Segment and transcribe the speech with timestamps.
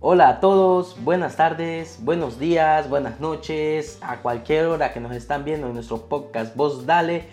[0.00, 5.44] Hola a todos, buenas tardes, buenos días, buenas noches, a cualquier hora que nos están
[5.44, 7.24] viendo en nuestro podcast Voz Dale,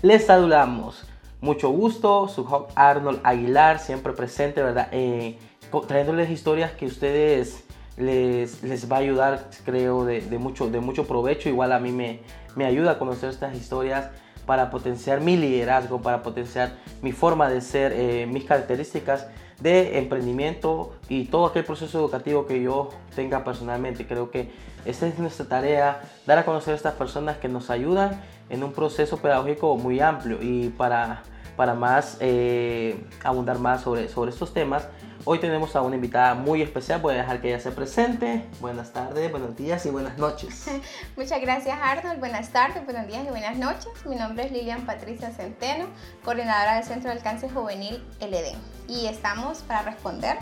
[0.00, 1.08] les saludamos.
[1.40, 4.90] Mucho gusto, su Hawk Arnold Aguilar, siempre presente, ¿verdad?
[4.92, 5.40] Eh,
[5.88, 7.64] trayéndoles historias que ustedes
[7.96, 11.48] les, les va a ayudar, creo, de, mucho, de mucho provecho.
[11.48, 12.20] Igual a mí me,
[12.54, 14.10] me ayuda a conocer estas historias
[14.46, 19.26] para potenciar mi liderazgo, para potenciar mi forma de ser, eh, mis características
[19.60, 24.06] de emprendimiento y todo aquel proceso educativo que yo tenga personalmente.
[24.06, 24.50] Creo que
[24.84, 28.72] esa es nuestra tarea, dar a conocer a estas personas que nos ayudan en un
[28.72, 31.22] proceso pedagógico muy amplio y para,
[31.56, 34.88] para más eh, abundar más sobre, sobre estos temas.
[35.26, 38.44] Hoy tenemos a una invitada muy especial, voy a dejar que ella se presente.
[38.60, 40.66] Buenas tardes, buenos días y buenas noches.
[41.16, 43.88] Muchas gracias Arnold, buenas tardes, buenos días y buenas noches.
[44.04, 45.86] Mi nombre es Lilian Patricia Centeno,
[46.22, 48.54] coordinadora del Centro de Alcance Juvenil LD.
[48.86, 50.36] Y estamos para responder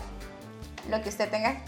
[0.89, 1.61] lo que usted tenga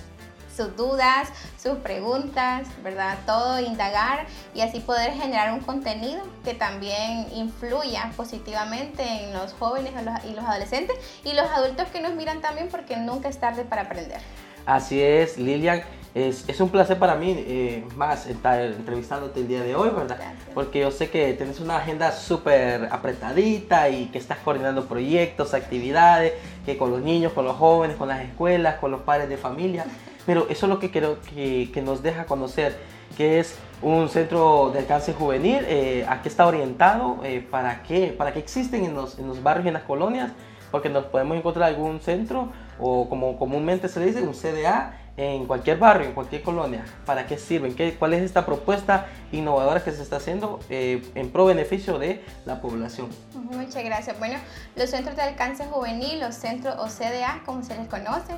[0.55, 1.29] sus dudas,
[1.61, 3.17] sus preguntas, ¿verdad?
[3.25, 9.93] Todo indagar y así poder generar un contenido que también influya positivamente en los jóvenes
[10.29, 13.83] y los adolescentes y los adultos que nos miran también porque nunca es tarde para
[13.83, 14.19] aprender.
[14.65, 15.83] Así es, Lilian.
[16.15, 20.17] Es, es un placer para mí eh, más estar entrevistándote el día de hoy, ¿verdad?
[20.53, 26.33] Porque yo sé que tienes una agenda súper apretadita y que estás coordinando proyectos, actividades,
[26.65, 29.85] que con los niños, con los jóvenes, con las escuelas, con los padres de familia.
[30.25, 32.77] Pero eso es lo que quiero que, que nos deja conocer,
[33.17, 38.07] que es un centro de alcance juvenil, eh, a qué está orientado, eh, para qué,
[38.17, 40.31] para qué existen en los, barrios y en las colonias,
[40.71, 45.77] porque nos podemos encontrar algún centro o como comúnmente se dice, un CDA en cualquier
[45.77, 46.83] barrio, en cualquier colonia.
[47.05, 47.73] ¿Para qué sirven?
[47.75, 52.21] ¿Qué, ¿Cuál es esta propuesta innovadora que se está haciendo eh, en pro beneficio de
[52.45, 53.07] la población?
[53.33, 54.19] Muchas gracias.
[54.19, 54.37] Bueno,
[54.75, 58.33] los centros de alcance juvenil, los centros o CDA, como se les conoce,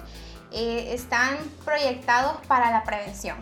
[0.52, 3.38] eh, están proyectados para la prevención.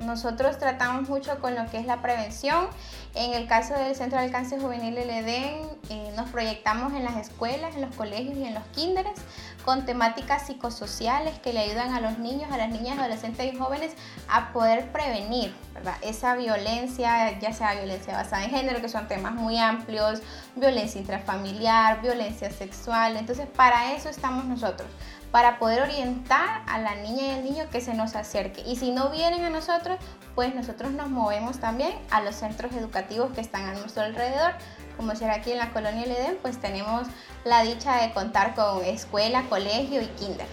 [0.00, 2.66] Nosotros tratamos mucho con lo que es la prevención.
[3.14, 7.16] En el caso del Centro de Alcance Juvenil el EDEN, eh, nos proyectamos en las
[7.16, 9.18] escuelas, en los colegios y en los kinderes
[9.64, 13.92] con temáticas psicosociales que le ayudan a los niños, a las niñas, adolescentes y jóvenes
[14.28, 15.54] a poder prevenir
[16.02, 20.20] esa violencia, ya sea violencia basada en género, que son temas muy amplios,
[20.56, 23.16] violencia intrafamiliar, violencia sexual.
[23.16, 24.88] Entonces, para eso estamos nosotros
[25.30, 28.62] para poder orientar a la niña y el niño que se nos acerque.
[28.66, 29.98] Y si no vienen a nosotros,
[30.34, 34.52] pues nosotros nos movemos también a los centros educativos que están a nuestro alrededor.
[34.96, 37.06] Como será aquí en la colonia Eden, pues tenemos
[37.44, 40.46] la dicha de contar con escuela, colegio y kinder.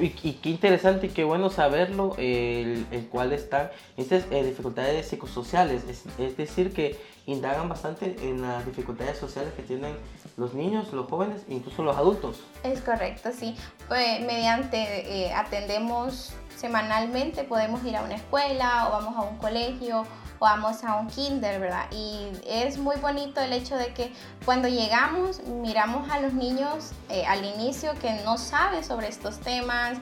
[0.00, 5.84] y, qué interesante y qué bueno saberlo, el, el cual están estas eh, dificultades psicosociales,
[6.18, 9.94] es decir, que indagan bastante en las dificultades sociales que tienen
[10.36, 12.40] los niños, los jóvenes incluso los adultos.
[12.62, 13.56] Es correcto, sí.
[13.88, 20.02] Pues, mediante eh, atendemos semanalmente, podemos ir a una escuela o vamos a un colegio
[20.38, 21.86] o vamos a un kinder, ¿verdad?
[21.90, 24.12] Y es muy bonito el hecho de que
[24.44, 29.98] cuando llegamos miramos a los niños eh, al inicio que no saben sobre estos temas.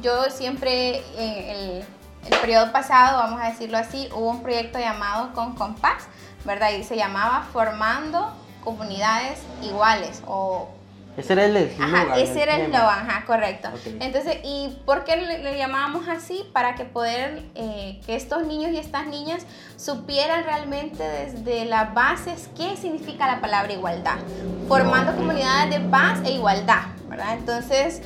[0.00, 1.84] Yo siempre, el,
[2.24, 6.04] el periodo pasado, vamos a decirlo así, hubo un proyecto llamado Con Compás,
[6.44, 6.70] ¿verdad?
[6.70, 8.32] Y se llamaba Formando
[8.64, 10.68] Comunidades Iguales o
[11.16, 11.94] ese era el eslogan.
[11.94, 13.68] Ajá, ese era el eslogan, ajá, correcto.
[14.00, 16.44] Entonces, ¿y por qué le, llamábamos así?
[16.52, 22.50] Para que poder, eh, que estos niños y estas niñas supieran realmente desde las bases
[22.56, 24.16] qué significa la palabra igualdad,
[24.66, 27.34] formando comunidades de paz e igualdad, ¿verdad?
[27.34, 28.02] Entonces,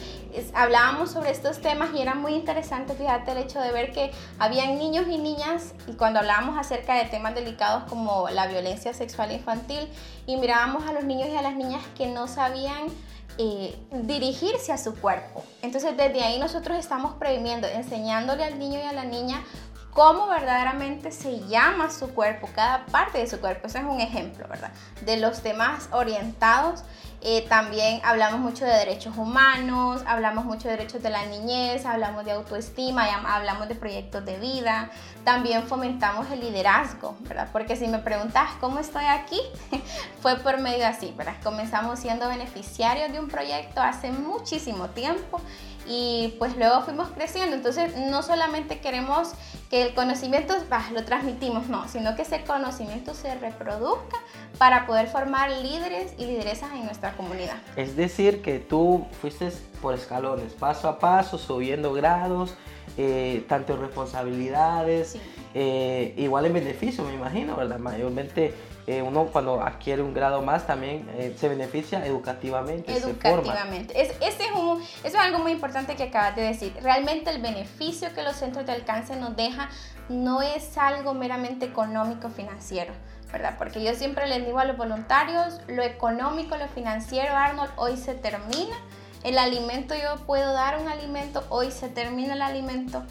[0.55, 4.79] hablábamos sobre estos temas y era muy interesante, fíjate, el hecho de ver que habían
[4.79, 9.89] niños y niñas, y cuando hablábamos acerca de temas delicados como la violencia sexual infantil,
[10.27, 12.89] y mirábamos a los niños y a las niñas que no sabían
[13.41, 15.45] eh, dirigirse a su cuerpo.
[15.63, 19.45] Entonces desde ahí nosotros estamos previniendo, enseñándole al niño y a la niña
[19.99, 23.67] cómo verdaderamente se llama su cuerpo, cada parte de su cuerpo.
[23.67, 24.71] Ese es un ejemplo, ¿verdad?
[25.05, 26.85] De los temas orientados
[27.21, 32.25] eh, también hablamos mucho de derechos humanos, hablamos mucho de derechos de la niñez, hablamos
[32.25, 34.91] de autoestima, hablamos de proyectos de vida.
[35.25, 37.49] También fomentamos el liderazgo, ¿verdad?
[37.53, 39.41] Porque si me preguntas cómo estoy aquí,
[40.23, 41.35] fue por medio así, ¿verdad?
[41.43, 45.41] Comenzamos siendo beneficiarios de un proyecto hace muchísimo tiempo
[45.89, 47.57] y pues luego fuimos creciendo.
[47.57, 49.33] Entonces no solamente queremos
[49.71, 50.55] que el conocimiento
[50.93, 54.17] lo transmitimos, no, sino que ese conocimiento se reproduzca
[54.59, 57.57] para poder formar líderes y lideresas en nuestra comunidad.
[57.77, 59.51] Es decir, que tú fuiste
[59.83, 62.55] por escalones, paso a paso, subiendo grados,
[62.97, 65.17] eh, tanto responsabilidades,
[65.55, 67.79] eh, igual en beneficio, me imagino, ¿verdad?
[67.79, 68.55] Mayormente
[68.89, 72.91] eh, uno cuando adquiere un grado más también eh, se beneficia educativamente.
[72.97, 74.01] Educativamente.
[74.01, 76.75] Es, ese es un, eso es algo muy importante que acabas de decir.
[76.83, 79.69] Realmente el beneficio que los centros de alcance nos deja
[80.09, 82.95] no es algo meramente económico financiero.
[83.31, 83.57] ¿verdad?
[83.59, 88.15] Porque yo siempre les digo a los voluntarios, lo económico, lo financiero, Arnold, hoy se
[88.15, 88.75] termina.
[89.23, 93.05] El alimento, yo puedo dar un alimento, hoy se termina el alimento,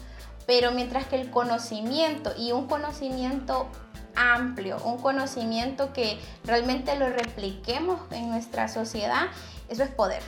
[0.44, 3.68] pero mientras que el conocimiento y un conocimiento
[4.18, 9.28] amplio, un conocimiento que realmente lo repliquemos en nuestra sociedad,
[9.68, 10.22] eso es poder,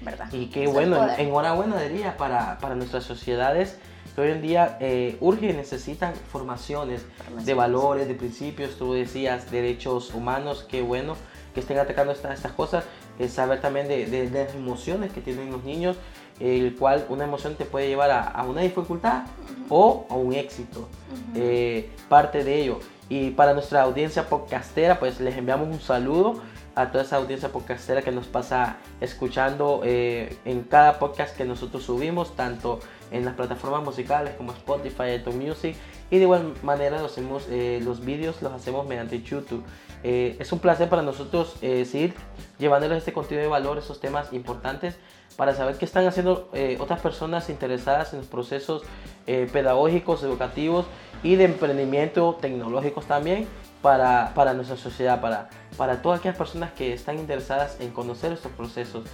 [0.00, 0.26] ¿verdad?
[0.32, 3.78] Y qué bueno, enhorabuena diría para, para nuestras sociedades
[4.14, 7.04] que hoy en día eh, urge y necesitan formaciones
[7.44, 11.16] de valores, de principios, tú decías, derechos humanos, qué bueno
[11.54, 12.84] que estén atacando estas, estas cosas,
[13.28, 15.96] saber también de, de, las emociones que tienen los niños,
[16.40, 19.24] el cual una emoción te puede llevar a, una dificultad
[19.68, 20.88] o a un éxito,
[21.34, 22.80] eh, parte de ello.
[23.08, 26.42] Y para nuestra audiencia podcastera, pues les enviamos un saludo
[26.74, 31.84] a toda esa audiencia podcastera que nos pasa escuchando eh, en cada podcast que nosotros
[31.84, 32.80] subimos, tanto
[33.10, 35.76] en las plataformas musicales como Spotify, Apple Music.
[36.10, 39.64] Y de igual manera los, hacemos, eh, los vídeos los hacemos mediante YouTube.
[40.02, 42.14] Eh, es un placer para nosotros seguir
[42.58, 44.98] llevándoles este contenido de valor, esos temas importantes,
[45.36, 46.48] para saber qué están haciendo
[46.78, 48.82] otras personas interesadas en los procesos
[49.26, 50.86] pedagógicos, educativos
[51.22, 53.46] y de emprendimiento tecnológicos también
[53.82, 58.52] para, para, nuestra sociedad, para, para todas aquellas personas que están interesadas en conocer estos
[58.52, 59.04] procesos.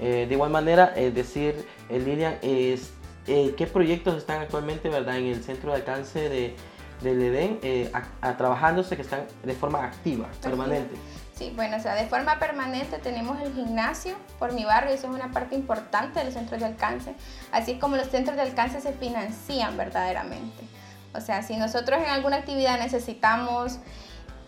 [0.00, 5.18] Eh, de igual manera, eh, decir, eh, Lilian, ¿qué proyectos están actualmente ¿verdad?
[5.18, 6.56] en el centro de alcance de,
[7.02, 7.58] del EDEN
[8.22, 10.94] a, trabajándose que están de forma activa, permanente?
[11.40, 15.14] Sí, bueno, o sea, de forma permanente tenemos el gimnasio por mi barrio, eso es
[15.14, 17.14] una parte importante de los centros de alcance,
[17.50, 20.68] así como los centros de alcance se financian verdaderamente.
[21.14, 23.78] O sea, si nosotros en alguna actividad necesitamos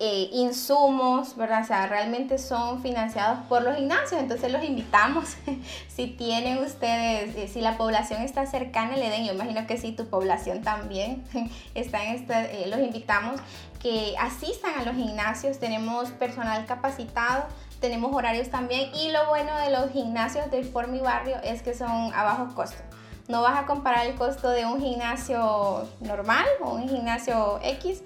[0.00, 1.62] eh, insumos, ¿verdad?
[1.62, 5.37] O sea, realmente son financiados por los gimnasios, entonces los invitamos,
[5.89, 9.93] si tienen ustedes, eh, si la población está cercana, le den, yo imagino que sí,
[9.93, 11.25] tu población también
[11.75, 13.41] está en este, eh, los invitamos
[13.82, 17.44] que asistan a los gimnasios, tenemos personal capacitado,
[17.81, 21.75] tenemos horarios también y lo bueno de los gimnasios de Por Mi Barrio es que
[21.75, 22.81] son a bajo costo.
[23.29, 28.02] No vas a comparar el costo de un gimnasio normal o un gimnasio X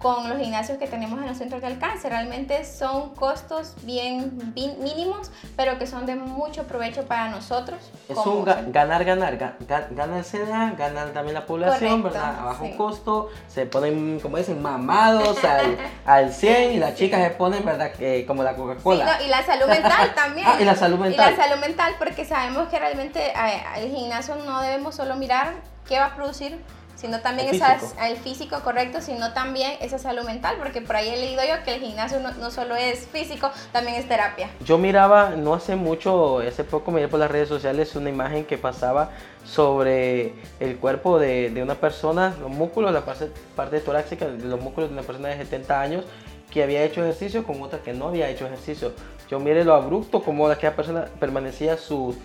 [0.00, 2.08] con los gimnasios que tenemos en los centros de alcance.
[2.08, 7.78] Realmente son costos bien, mínimos, pero que son de mucho provecho para nosotros.
[8.08, 9.36] Es un ganar, ganar,
[9.68, 12.40] ganar el CDA, ganar también la población, ¿verdad?
[12.40, 15.76] A bajo costo, se ponen, como dicen, mamados al,
[16.06, 17.90] al 100 y las chicas se ponen, ¿verdad?
[18.26, 19.22] como la Coca-Cola.
[19.22, 20.46] y la salud mental también.
[20.48, 21.32] ah, y la salud mental.
[21.32, 25.52] Y la salud mental, porque sabemos que realmente eh, el gimnasio no debemos solo mirar
[25.86, 26.58] qué va a producir
[27.00, 27.94] sino también el físico.
[28.02, 31.74] el físico correcto, sino también esa salud mental, porque por ahí he leído yo que
[31.74, 34.50] el gimnasio no, no, solo es físico, también es terapia.
[34.64, 38.58] Yo miraba, no hace mucho, hace poco miré por las redes sociales una imagen que
[38.58, 39.12] pasaba
[39.44, 44.90] sobre el cuerpo de, de una persona, los músculos, la parte, parte torácica, los músculos
[44.90, 46.04] de una persona de 70 años
[46.50, 48.92] que había hecho ejercicio con otra que no había hecho ejercicio.
[49.30, 52.16] Yo miré lo abrupto como aquella persona permanecía sus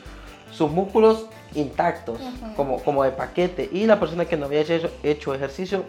[0.52, 2.20] sus músculos intactos,
[2.56, 3.70] como, como de paquete.
[3.72, 5.84] Y la persona que no había hecho, hecho ejercicio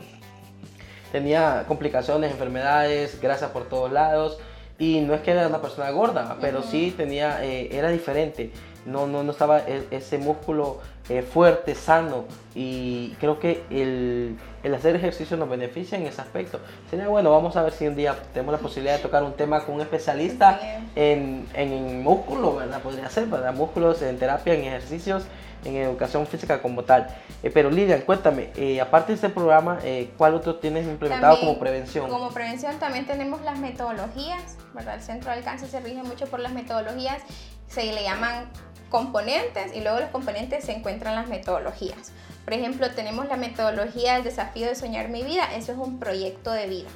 [1.12, 4.38] tenía complicaciones, enfermedades, grasa por todos lados.
[4.78, 8.50] Y no es que era una persona gorda, pero sí tenía, eh, era diferente.
[8.84, 12.26] No, no, no estaba e, ese músculo eh, fuerte, sano.
[12.54, 16.60] Y creo que el, el, hacer ejercicio nos beneficia en ese aspecto.
[16.90, 19.64] Sería bueno, vamos a ver si un día tenemos la posibilidad de tocar un tema
[19.64, 20.60] con un especialista
[20.94, 22.82] en, en músculo, ¿verdad?
[22.82, 23.54] Podría ser, ¿verdad?
[23.54, 25.24] Músculos en terapia, en ejercicios,
[25.66, 27.08] en educación física como tal.
[27.42, 29.78] Eh, pero Lidia, cuéntame, eh, aparte de este programa,
[30.16, 32.08] ¿cuál otro tienes implementado como prevención?
[32.08, 34.94] Como prevención también tenemos las metodologías, ¿verdad?
[34.96, 37.22] El centro de alcance se rige mucho por las metodologías,
[37.68, 38.48] se le llaman
[38.88, 42.12] componentes y luego los componentes se encuentran las metodologías.
[42.44, 46.52] Por ejemplo, tenemos la metodología del desafío de soñar mi vida, eso es un proyecto
[46.52, 46.88] de vida,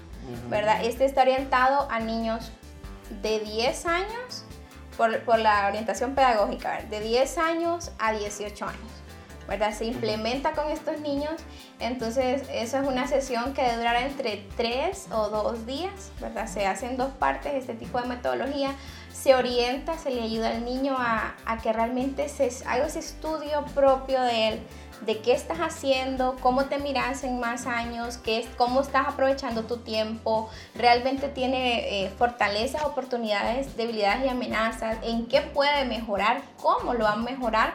[0.48, 0.84] ¿verdad?
[0.84, 2.52] Este está orientado a niños
[3.22, 4.44] de 10 años
[5.00, 8.92] por, por la orientación pedagógica, de 10 años a 18 años.
[9.48, 9.72] ¿verdad?
[9.72, 11.32] Se implementa con estos niños,
[11.78, 16.46] entonces eso es una sesión que debe durar entre 3 o 2 días, ¿verdad?
[16.46, 18.76] Se hacen dos partes este tipo de metodología
[19.20, 24.20] se orienta, se le ayuda al niño a, que realmente se haga ese estudio propio
[24.22, 24.60] de él,
[25.00, 29.78] de qué estás haciendo, cómo te miras en más años, qué, cómo estás aprovechando tu
[29.78, 37.04] tiempo, realmente tiene eh, fortalezas, oportunidades, debilidades y amenazas, en qué puede mejorar, cómo lo
[37.04, 37.74] va a mejorar,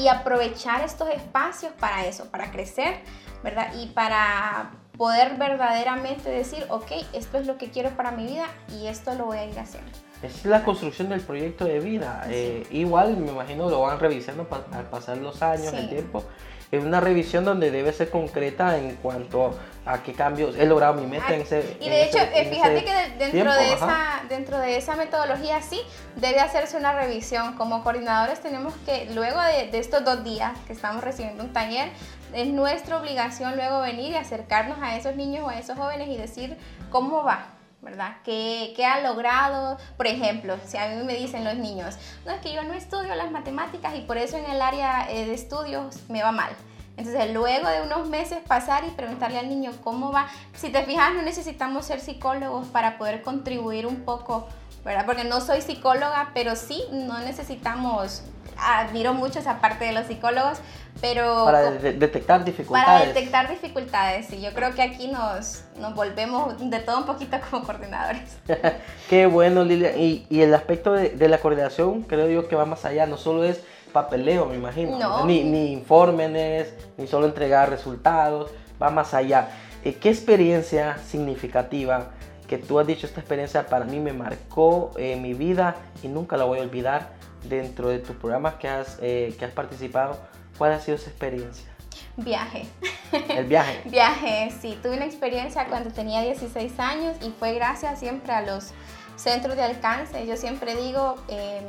[0.00, 2.96] y aprovechar estos espacios para eso, para crecer,
[3.44, 3.72] ¿verdad?
[3.80, 8.46] Y para poder verdaderamente decir, ok, esto es lo que quiero para mi vida
[8.76, 9.90] y esto lo voy a ir haciendo.
[10.22, 12.26] Es la construcción del proyecto de vida.
[12.28, 16.24] Eh, igual, me imagino, lo van revisando al pasar los años, el tiempo.
[16.70, 21.06] Es una revisión donde debe ser concreta en cuanto a qué cambios he logrado mi
[21.06, 24.94] meta en ese Y de hecho, eh, fíjate que dentro, de esa, dentro de esa
[24.96, 25.80] metodología sí
[26.16, 27.54] debe hacerse una revisión.
[27.54, 31.88] Como coordinadores tenemos que, luego de, de estos dos días que estamos recibiendo un taller,
[32.34, 36.18] es nuestra obligación luego venir y acercarnos a esos niños o a esos jóvenes y
[36.18, 36.58] decir
[36.90, 37.46] cómo va,
[37.82, 38.16] ¿verdad?
[38.24, 39.78] ¿Qué, ¿Qué, ha logrado?
[39.96, 43.14] Por ejemplo, si a mí me dicen los niños, no, es que yo no estudio
[43.14, 46.50] las matemáticas y por eso en el área eh, de estudios me va mal.
[46.96, 51.14] Entonces, luego de unos meses pasar y preguntarle al niño cómo va, si te fijas,
[51.14, 54.48] no necesitamos ser psicólogos para poder contribuir un poco,
[54.84, 55.06] ¿verdad?
[55.06, 58.24] Porque no soy psicóloga, pero sí, no necesitamos
[58.56, 60.58] admiro mucho esa parte de los psicólogos,
[61.00, 61.44] pero...
[61.44, 62.86] Para detectar dificultades.
[62.86, 67.36] Para detectar dificultades, y yo creo que aquí nos, nos volvemos de todo un poquito
[67.50, 68.38] como coordinadores.
[69.08, 69.96] Qué bueno, Lilia.
[69.96, 73.16] Y, y el aspecto de, de, la coordinación creo yo que va más allá, no
[73.16, 73.62] solo es
[73.92, 78.50] papeleo, me imagino, ni, ni informes, ni solo entregar resultados,
[78.80, 79.48] va más allá.
[79.84, 82.10] Eh, ¿Qué experiencia significativa
[82.46, 86.36] que tú has dicho, esta experiencia para mí me marcó en mi vida y nunca
[86.36, 87.17] la voy a olvidar?
[87.48, 90.18] Dentro de tus programas que has, eh, que has participado,
[90.56, 91.68] ¿cuál ha sido esa experiencia?
[92.16, 92.66] Viaje.
[93.12, 93.82] El viaje.
[93.88, 94.78] viaje, sí.
[94.82, 98.72] Tuve una experiencia cuando tenía 16 años y fue gracias siempre a los
[99.16, 100.26] centros de alcance.
[100.26, 101.64] Yo siempre digo, em,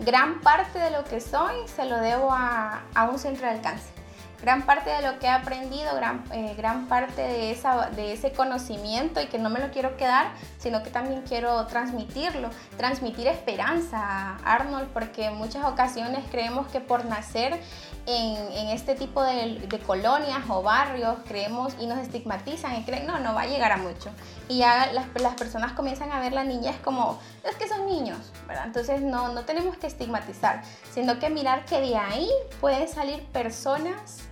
[0.00, 3.97] gran parte de lo que soy se lo debo a, a un centro de alcance
[4.40, 8.32] gran parte de lo que he aprendido, gran, eh, gran parte de, esa, de ese
[8.32, 10.28] conocimiento y que no me lo quiero quedar,
[10.58, 17.04] sino que también quiero transmitirlo, transmitir esperanza, Arnold, porque en muchas ocasiones creemos que por
[17.04, 17.58] nacer
[18.06, 23.06] en, en este tipo de, de, colonias o barrios, creemos y nos estigmatizan y creen,
[23.06, 24.10] no, no va a llegar a mucho.
[24.48, 28.18] Y ya las, las personas comienzan a ver la niñez como, es que son niños,
[28.46, 28.64] ¿verdad?
[28.66, 32.30] Entonces no, no tenemos que estigmatizar, sino que mirar que de ahí
[32.60, 34.27] pueden salir personas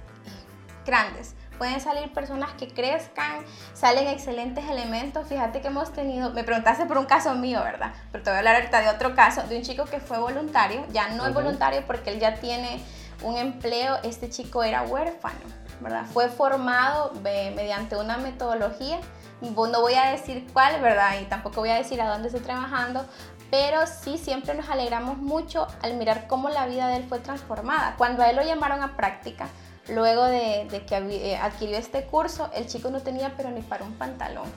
[0.86, 1.34] grandes.
[1.58, 5.26] Pueden salir personas que crezcan, salen excelentes elementos.
[5.26, 7.92] Fíjate que hemos tenido, me preguntaste por un caso mío, ¿verdad?
[8.12, 10.84] Pero te voy a hablar ahorita de otro caso, de un chico que fue voluntario,
[10.92, 12.82] ya no es voluntario porque él ya tiene
[13.22, 15.40] un empleo, este chico era huérfano,
[15.80, 16.04] ¿verdad?
[16.12, 19.00] Fue formado mediante una metodología,
[19.40, 21.20] no voy a decir cuál, ¿verdad?
[21.22, 23.06] Y tampoco voy a decir a dónde estoy trabajando,
[23.50, 27.94] pero sí siempre nos alegramos mucho al mirar cómo la vida de él fue transformada.
[27.96, 29.48] Cuando a él lo llamaron a práctica,
[29.88, 33.92] Luego de, que eh, adquirió este curso, el chico no tenía pero ni para un
[33.94, 34.50] pantalón.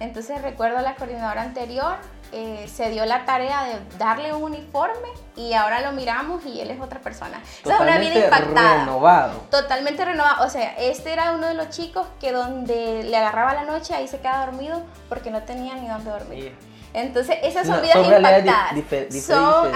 [0.00, 1.96] Entonces recuerdo a la coordinadora anterior,
[2.32, 6.70] eh, se dio la tarea de darle un uniforme y ahora lo miramos y él
[6.72, 7.40] es otra persona.
[7.62, 8.80] Totalmente una vida impactada.
[8.80, 9.38] renovado.
[9.50, 10.44] Totalmente renovado.
[10.44, 14.08] O sea, este era uno de los chicos que donde le agarraba la noche ahí
[14.08, 16.56] se quedaba dormido porque no tenía ni dónde dormir.
[16.92, 19.24] Entonces, esas son vidas impactadas.
[19.24, 19.72] son,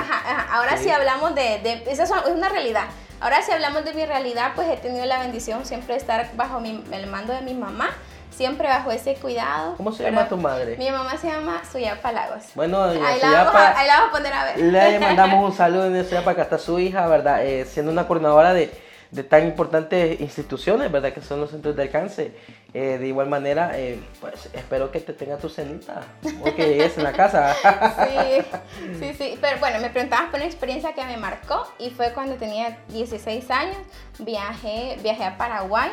[0.50, 0.90] ahora sí.
[0.90, 2.85] hablamos de, de esa es una realidad.
[3.21, 6.61] Ahora si hablamos de mi realidad, pues he tenido la bendición siempre de estar bajo
[6.61, 7.91] el mando de mi mamá,
[8.31, 9.75] siempre bajo ese cuidado.
[9.77, 10.77] ¿Cómo se llama tu madre?
[10.77, 12.45] Mi mamá se llama Suyapa Lagos.
[12.55, 14.59] Bueno, ahí, la vamos a, ahí la vamos a poner a ver.
[14.61, 17.45] Le mandamos un saludo en Suyapa, acá está su hija, ¿verdad?
[17.45, 18.71] Eh, siendo una coordinadora de,
[19.11, 21.12] de tan importantes instituciones, ¿verdad?
[21.12, 22.33] Que son los centros de alcance.
[22.75, 26.03] Eh, de igual manera, eh, pues espero que te tenga tu cenita
[26.43, 27.55] o que llegues en la casa.
[28.07, 28.43] sí,
[29.00, 29.38] sí, sí.
[29.41, 33.50] Pero bueno, me preguntabas por una experiencia que me marcó y fue cuando tenía 16
[33.50, 33.79] años.
[34.19, 35.91] Viajé, viajé a Paraguay.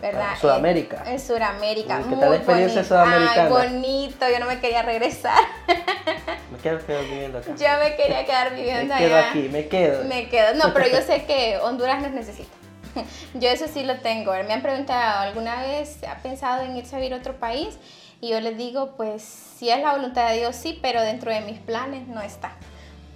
[0.00, 0.32] ¿Verdad?
[0.32, 1.02] En Sudamérica.
[1.06, 2.02] En, Sudamérica.
[2.08, 3.42] ¿Qué tal la experiencia sudamericana?
[3.44, 5.38] Ay, bonito, yo no me quería regresar.
[6.52, 7.50] Me quiero quedar viviendo acá.
[7.50, 9.02] Yo me quería quedar viviendo allá.
[9.02, 10.04] Me quedo aquí, me quedo.
[10.04, 10.54] Me quedo.
[10.54, 12.56] No, pero yo sé que Honduras nos necesita.
[13.34, 14.32] Yo eso sí lo tengo.
[14.46, 17.78] Me han preguntado, ¿alguna vez ha pensado en irse a vivir a otro país?
[18.20, 21.40] Y yo les digo, pues si es la voluntad de Dios, sí, pero dentro de
[21.42, 22.52] mis planes no está.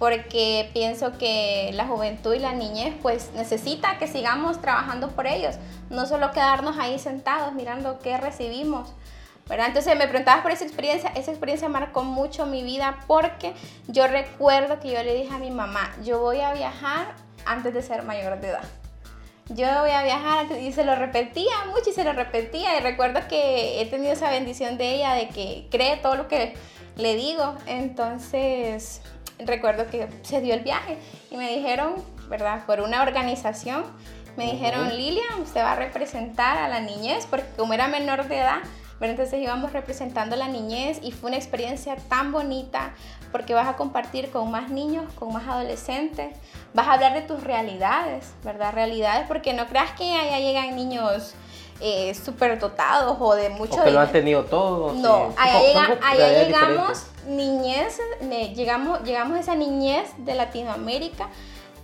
[0.01, 5.57] Porque pienso que la juventud y la niñez pues necesita que sigamos trabajando por ellos.
[5.91, 8.89] No solo quedarnos ahí sentados mirando qué recibimos.
[9.47, 9.67] ¿verdad?
[9.67, 11.11] Entonces me preguntabas por esa experiencia.
[11.15, 13.53] Esa experiencia marcó mucho mi vida porque
[13.89, 17.13] yo recuerdo que yo le dije a mi mamá, yo voy a viajar
[17.45, 18.63] antes de ser mayor de edad
[19.55, 23.19] yo voy a viajar y se lo repetía mucho y se lo repetía y recuerdo
[23.27, 26.53] que he tenido esa bendición de ella de que cree todo lo que
[26.95, 29.01] le digo entonces
[29.45, 30.97] recuerdo que se dio el viaje
[31.29, 31.95] y me dijeron
[32.29, 33.83] verdad por una organización
[34.37, 38.39] me dijeron Lilian usted va a representar a la niñez porque como era menor de
[38.39, 38.59] edad
[39.01, 42.93] pero entonces íbamos representando la niñez y fue una experiencia tan bonita
[43.31, 46.37] porque vas a compartir con más niños, con más adolescentes,
[46.75, 48.73] vas a hablar de tus realidades, ¿verdad?
[48.73, 51.33] Realidades, porque no creas que allá llegan niños
[51.79, 53.81] eh, súper dotados o de mucho...
[53.81, 54.93] O que lo han tenido todos.
[54.93, 57.99] No, allá, llegamos niñez,
[58.55, 61.29] llegamos, llegamos a esa niñez de Latinoamérica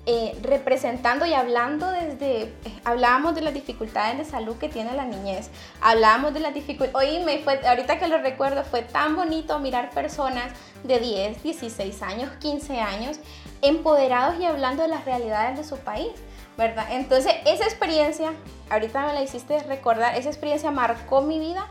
[0.10, 2.54] eh, representando y hablando desde, eh,
[2.86, 5.50] hablábamos de las dificultades de salud que tiene la niñez,
[5.82, 10.54] hablábamos de las dificultades, me fue, ahorita que lo recuerdo, fue tan bonito mirar personas
[10.86, 13.20] de 10, 16 años, 15 años,
[13.62, 16.14] empoderados y hablando de las realidades de su país,
[16.58, 16.88] ¿verdad?
[16.92, 18.32] Entonces, esa experiencia,
[18.70, 21.68] ahorita me la hiciste recordar, esa experiencia marcó mi vida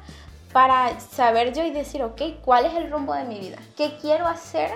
[0.57, 3.59] para saber yo y decir, ok, ¿cuál es el rumbo de mi vida?
[3.77, 4.71] ¿Qué quiero hacer?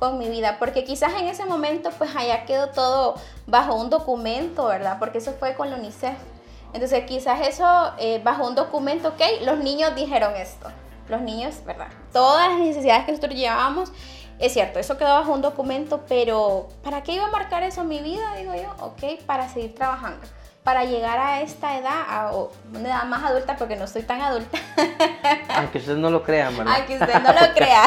[0.00, 4.64] con mi vida, porque quizás en ese momento pues allá quedó todo bajo un documento,
[4.66, 4.98] ¿verdad?
[4.98, 6.16] Porque eso fue con la UNICEF.
[6.72, 10.68] Entonces quizás eso eh, bajo un documento, ok, los niños dijeron esto,
[11.08, 11.88] los niños, ¿verdad?
[12.14, 13.92] Todas las necesidades que nosotros llevábamos,
[14.38, 17.88] es cierto, eso quedó bajo un documento, pero ¿para qué iba a marcar eso en
[17.88, 18.34] mi vida?
[18.36, 20.26] Digo yo, ok, para seguir trabajando
[20.62, 22.32] para llegar a esta edad, a
[22.74, 24.58] una edad más adulta, porque no soy tan adulta.
[25.56, 26.74] Aunque usted no lo crea, ¿verdad?
[26.76, 27.82] Aunque usted no lo crea.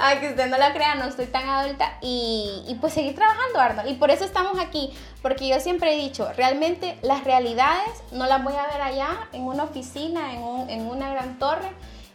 [0.00, 1.98] Aunque usted no lo crea, no estoy tan adulta.
[2.00, 3.90] Y, y, pues seguir trabajando, Arnold.
[3.90, 8.44] Y por eso estamos aquí, porque yo siempre he dicho, realmente las realidades no las
[8.44, 11.68] voy a ver allá en una oficina, en, un, en una gran torre.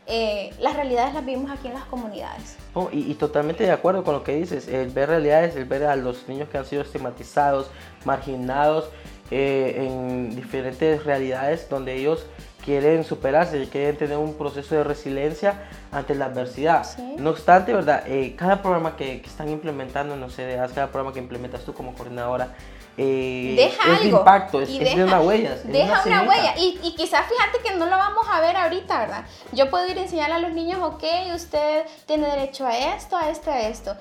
[0.06, 2.58] Eh, las realidades las vivimos aquí en las comunidades.
[2.74, 5.86] Oh, y, y, totalmente de acuerdo con lo que dices, el ver realidades, el ver
[5.86, 7.70] a los niños que han sido estigmatizados,
[8.04, 8.90] marginados,
[9.32, 12.26] eh, en diferentes realidades donde ellos
[12.64, 16.86] quieren superarse, quieren tener un proceso de resiliencia ante la adversidad.
[17.18, 18.04] No obstante, ¿verdad?
[18.08, 21.94] Eh, cada programa que, que, están implementando no sé, cada programa que implementas tú como
[21.94, 22.56] coordinadora,
[22.96, 25.56] eh, deja es de impacto, es, de una huella.
[25.64, 26.54] deja una, huella.
[26.58, 29.26] Y, y, quizás fíjate que no lo vamos a ver ahorita, ¿verdad?
[29.52, 31.04] Yo puedo ir a enseñarle a los niños, ok,
[31.34, 33.96] usted tiene derecho a esto, a esto, a esto.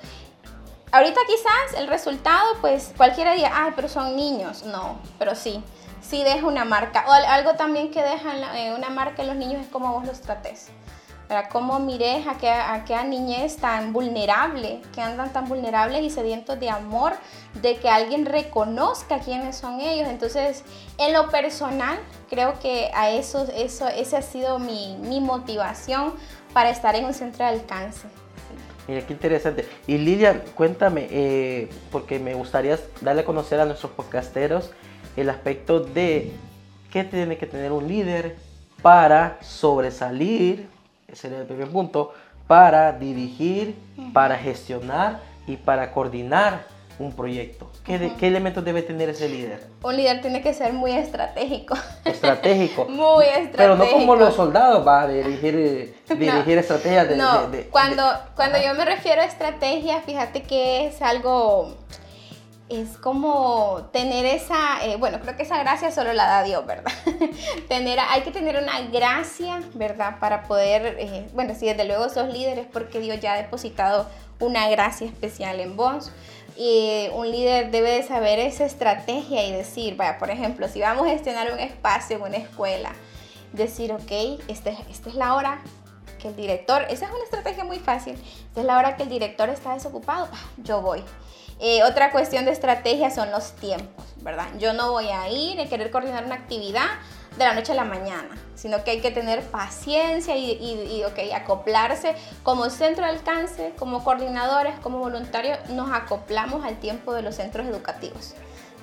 [0.95, 4.65] Ahorita quizás el resultado, pues cualquiera diga, ay, pero son niños.
[4.65, 5.65] No, pero sí,
[6.03, 7.07] sí deja una marca.
[7.09, 10.21] O algo también que deja eh, una marca en los niños es cómo vos los
[10.21, 10.69] trates.
[11.31, 11.49] ¿verdad?
[11.51, 12.33] Cómo mires a
[12.75, 17.15] aquella, niñez tan vulnerable, que andan tan vulnerables y sedientos de amor,
[17.63, 20.09] de que alguien reconozca quiénes son ellos.
[20.09, 20.63] Entonces,
[20.99, 26.13] en lo personal, creo que a eso, eso esa ha sido mi, mi motivación
[26.53, 28.09] para estar en un centro de alcance.
[28.89, 29.65] Mira, qué interesante.
[29.87, 34.71] Y Lidia, cuéntame, eh, porque me gustaría darle a conocer a nuestros podcasteros
[35.17, 36.33] el aspecto de
[36.91, 38.37] qué tiene que tener un líder
[38.83, 40.69] para sobresalir,
[41.07, 42.13] ese sería el primer punto,
[42.47, 43.77] para dirigir,
[44.13, 46.67] para gestionar y para coordinar
[47.05, 47.71] un proyecto?
[47.85, 49.61] ¿Qué, ¿Qué, elementos debe tener ese líder?
[49.83, 51.75] Un líder tiene que ser muy estratégico.
[52.05, 52.85] Estratégico.
[52.89, 53.57] muy estratégico.
[53.57, 57.49] Pero no como los soldados, va a dirigir, dirigir estrategias de, no.
[57.71, 61.77] cuando, cuando yo me refiero a estrategia, fíjate que es algo
[62.81, 66.91] es como tener esa, eh, bueno, creo que esa gracia solo la da Dios, ¿verdad?
[67.69, 70.19] tener, hay que tener una gracia, ¿verdad?
[70.19, 74.07] Para poder, eh, bueno, si desde luego sos líderes porque Dios ya ha depositado
[74.41, 76.11] una gracia especial en vos.
[76.57, 81.53] Un líder debe de saber esa estrategia y decir, por ejemplo, si vamos a gestionar
[81.53, 82.93] un espacio en una escuela,
[83.53, 85.61] decir, ok, esta, es la hora
[86.21, 89.09] que el director, esa es una estrategia muy fácil, esta es la hora que el
[89.09, 91.03] director está desocupado, yo voy.
[91.61, 94.47] Eh, otra cuestión de estrategia son los tiempos, ¿verdad?
[94.59, 96.87] Yo no voy a ir a querer coordinar una actividad
[97.37, 102.15] de la noche a la mañana, sino que hay que tener paciencia y, y, acoplarse
[102.43, 107.67] como centro de alcance, como coordinadores, como voluntarios, nos acoplamos al tiempo de los centros
[107.67, 108.35] educativos.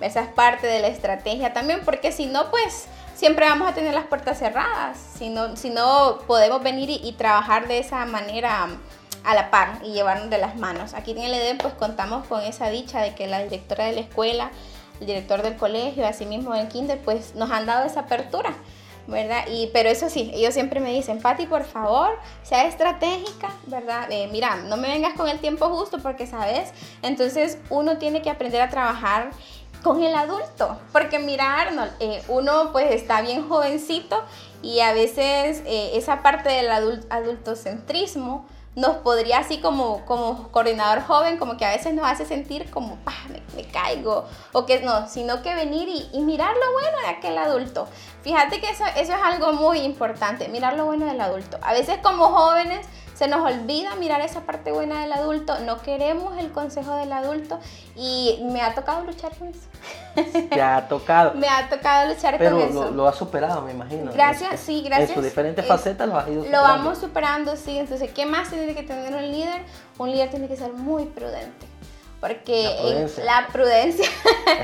[0.02, 3.94] Esa es parte de la estrategia también, porque si no, pues siempre vamos a tener
[3.94, 8.68] las puertas cerradas, si no, podemos venir y, trabajar de esa manera
[9.26, 10.94] a la par y llevarnos de las manos.
[10.94, 14.00] Aquí en el EDEN pues contamos con esa dicha de que la directora de la
[14.00, 14.52] escuela
[15.00, 18.56] director del colegio, así mismo en Kinder, pues nos han dado esa apertura.
[19.10, 19.46] ¿verdad?
[19.50, 22.12] Y, pero eso sí, ellos siempre me dicen, Patti, por favor,
[22.44, 24.08] sea estratégica, ¿verdad?
[24.12, 26.72] Eh, mira, no me vengas con el tiempo justo porque, ¿sabes?
[27.02, 29.32] Entonces uno tiene que aprender a trabajar
[29.84, 34.22] con el adulto, porque mira, Arnold, eh, uno pues está bien jovencito
[34.62, 38.46] y a veces eh, esa parte del adultocentrismo,
[38.80, 42.98] nos podría así como, como coordinador joven, como que a veces nos hace sentir como,
[43.56, 47.88] me, caigo, o que no, sino que venir y, mirar lo bueno de aquel adulto.
[48.22, 51.58] Fíjate que eso, eso es algo muy importante, mirar lo bueno del adulto.
[51.62, 52.88] A veces como jóvenes
[53.20, 57.60] se nos olvida mirar esa parte buena del adulto, no queremos el consejo del adulto
[57.98, 60.48] y me ha tocado luchar con eso.
[60.50, 61.34] Te ha tocado.
[61.36, 62.86] me ha tocado luchar con eso.
[62.86, 64.14] Lo, lo has superado, me imagino.
[64.14, 65.10] Gracias, sí, gracias.
[65.10, 66.66] En sus diferentes facetas lo has ido superando.
[66.66, 67.78] Lo vamos superando, sí.
[67.78, 69.64] Entonces, ¿qué más tiene que tener un líder?
[69.98, 71.68] Un líder tiene que ser muy prudente
[72.22, 74.10] porque la prudencia.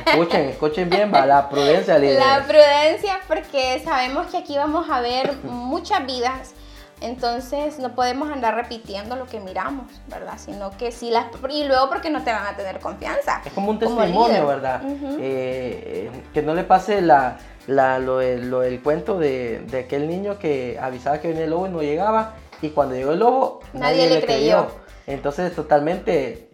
[0.06, 2.00] Escuchen, escuchen bien, va, la prudencia.
[2.00, 6.54] La prudencia, porque sabemos que aquí vamos a ver muchas vidas.
[7.02, 10.38] Entonces no podemos andar repitiendo lo que miramos, ¿verdad?
[10.38, 11.26] Sino que sí las...
[11.50, 13.42] Y luego porque no te van a tener confianza.
[13.46, 14.82] Es como un testimonio, ¿verdad?
[15.20, 20.80] Eh, que no le pase la, la, lo, el, cuento de, de, aquel niño que
[20.82, 22.34] avisaba que venía el lobo y no llegaba.
[22.62, 24.68] Y cuando llegó el lobo, nadie, le creyó.
[25.06, 26.50] Entonces totalmente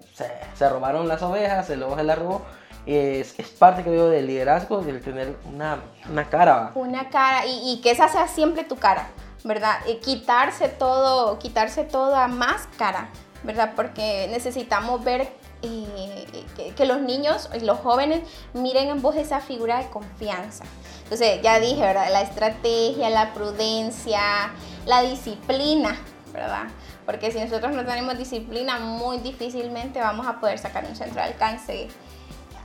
[0.56, 2.42] se, robaron las ovejas, el lobo se las robó.
[2.88, 5.78] Es, es, parte, creo, del liderazgo, del tener una,
[6.10, 6.72] una cara.
[6.74, 9.08] Una cara, y, y, que esa sea siempre tu cara,
[9.44, 9.80] ¿verdad?
[9.88, 13.10] Y quitarse todo, quitarse toda máscara,
[13.44, 13.74] ¿verdad?
[13.76, 15.32] Porque necesitamos ver
[15.64, 18.22] eh, que, los niños y los jóvenes
[18.54, 20.64] miren en vos esa figura de confianza.
[21.04, 22.10] Entonces, ya dije, ¿verdad?
[22.12, 24.52] La estrategia, la prudencia,
[24.86, 25.98] la disciplina,
[26.34, 26.64] ¿verdad?
[27.06, 31.28] Porque si nosotros no tenemos disciplina, muy difícilmente vamos a poder sacar un centro de
[31.28, 31.88] alcance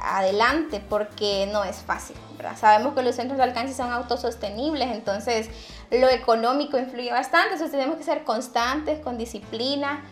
[0.00, 2.16] adelante porque no es fácil.
[2.36, 2.56] ¿verdad?
[2.56, 5.48] Sabemos que los centros de alcance son autosostenibles, entonces
[5.90, 10.04] lo económico influye bastante, entonces tenemos que ser constantes, con disciplina.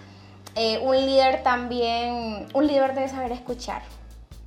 [0.55, 3.83] Eh, un líder también, un líder debe saber escuchar,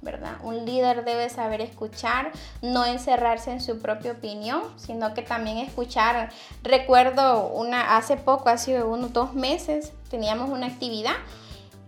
[0.02, 0.38] ¿verdad?
[0.42, 6.30] Un líder debe saber escuchar, no encerrarse en su propia opinión, sino que también escuchar.
[6.64, 11.16] Recuerdo una, hace poco, hace unos dos meses, teníamos una actividad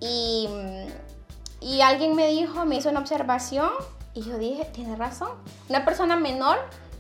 [0.02, 0.50] y,
[1.62, 3.70] y alguien me dijo, me hizo una observación
[4.14, 5.32] y yo dije, tiene razón.
[5.70, 6.58] Una persona menor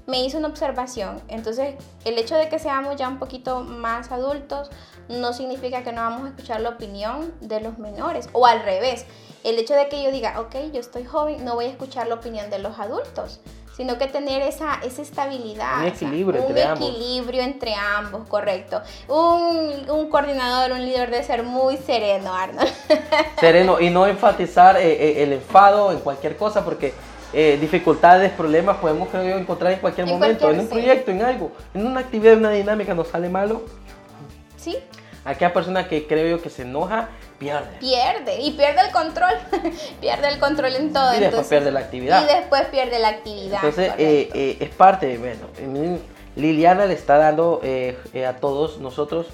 [0.07, 1.21] me hizo una observación.
[1.27, 4.69] Entonces, el hecho de que seamos ya un poquito más adultos
[5.07, 9.05] no significa que no vamos a escuchar la opinión de los menores o al revés
[9.43, 12.15] el hecho de que yo diga, ok, yo estoy joven, no voy a escuchar la
[12.15, 13.39] opinión de los adultos,
[13.79, 15.79] sino que tener esa, esa estabilidad.
[15.79, 16.89] Un equilibrio, entre, ambos.
[16.89, 18.81] un equilibrio entre ambos, correcto.
[19.07, 22.67] Un, un, coordinador, un líder debe ser muy sereno, Arnold.
[23.39, 26.93] Sereno y no enfatizar eh, eh, el enfado en cualquier cosa, porque
[27.31, 31.87] eh, dificultades, problemas podemos creo encontrar en cualquier momento, en un proyecto, en algo, en
[31.87, 33.61] una actividad, en una dinámica nos sale malo.
[34.57, 34.75] Sí.
[35.23, 37.07] Aquella persona que creo yo que se enoja
[37.39, 37.77] pierde.
[37.79, 39.31] Pierde y pierde el control,
[40.01, 41.15] pierde el control en todo.
[41.15, 42.23] Y después pierde la actividad.
[42.23, 43.55] Y después pierde la actividad.
[43.63, 45.47] Entonces eh, eh, es parte, bueno,
[46.35, 47.97] Liliana le está dando eh,
[48.27, 49.27] a todos nosotros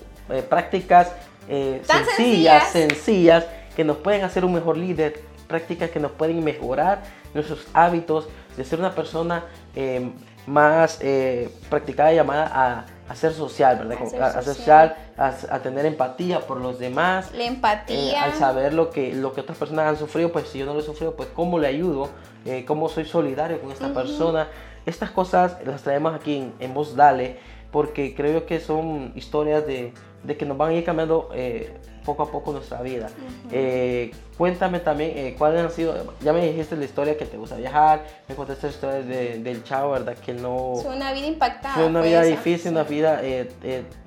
[0.50, 1.12] prácticas
[1.48, 7.68] sencillas, sencillas, que nos pueden hacer un mejor líder, prácticas que nos pueden mejorar nuestros
[7.74, 9.46] hábitos de ser una persona
[10.48, 11.00] más
[11.70, 13.98] practicada llamada a a ser social, ¿verdad?
[14.22, 17.32] A ser, social, a, tener empatía por los demás.
[17.34, 18.12] La empatía.
[18.12, 20.74] Eh, al saber lo que, lo que otras personas han sufrido, pues si yo no
[20.74, 22.10] lo he sufrido, pues cómo le ayudo,
[22.46, 24.48] eh, cómo soy solidario con esta persona.
[24.86, 27.38] Estas cosas las traemos aquí en, en Voz Dale,
[27.72, 32.24] porque creo que son historias de, de que nos van a ir cambiando eh, poco
[32.24, 33.10] a poco nuestra vida.
[33.52, 37.56] Eh, cuéntame también eh, cuáles han sido, ya me dijiste la historia que te gusta
[37.56, 39.02] viajar, me contaste la historia
[39.38, 40.16] del chavo, ¿verdad?
[40.18, 40.76] Que no...
[40.82, 41.76] Fue una vida impactada.
[41.76, 43.22] Fue una vida difícil, una vida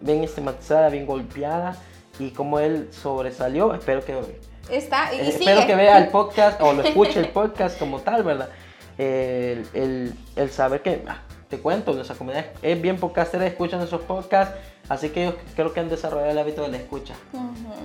[0.01, 1.77] bien estigmatizada, bien golpeada
[2.19, 4.17] y como él sobresalió, espero que...
[4.71, 8.49] Está, y espero que vea el podcast o lo escuche el podcast como tal, ¿verdad?
[8.99, 11.03] el, el, el saber que...
[11.07, 14.55] Ah, te cuento, nuestra comunidad es bien podcastera, escucha nuestros podcasts,
[14.89, 17.15] así que yo creo que han desarrollado el hábito de la escucha.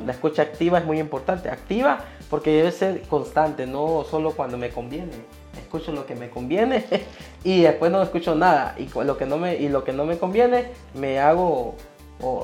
[0.06, 2.00] La escucha activa es muy importante, activa
[2.30, 5.14] porque debe ser constante, no solo cuando me conviene.
[5.58, 6.84] Escucho lo que me conviene
[7.44, 10.18] y después no escucho nada y lo que no me, y lo que no me
[10.18, 11.76] conviene me hago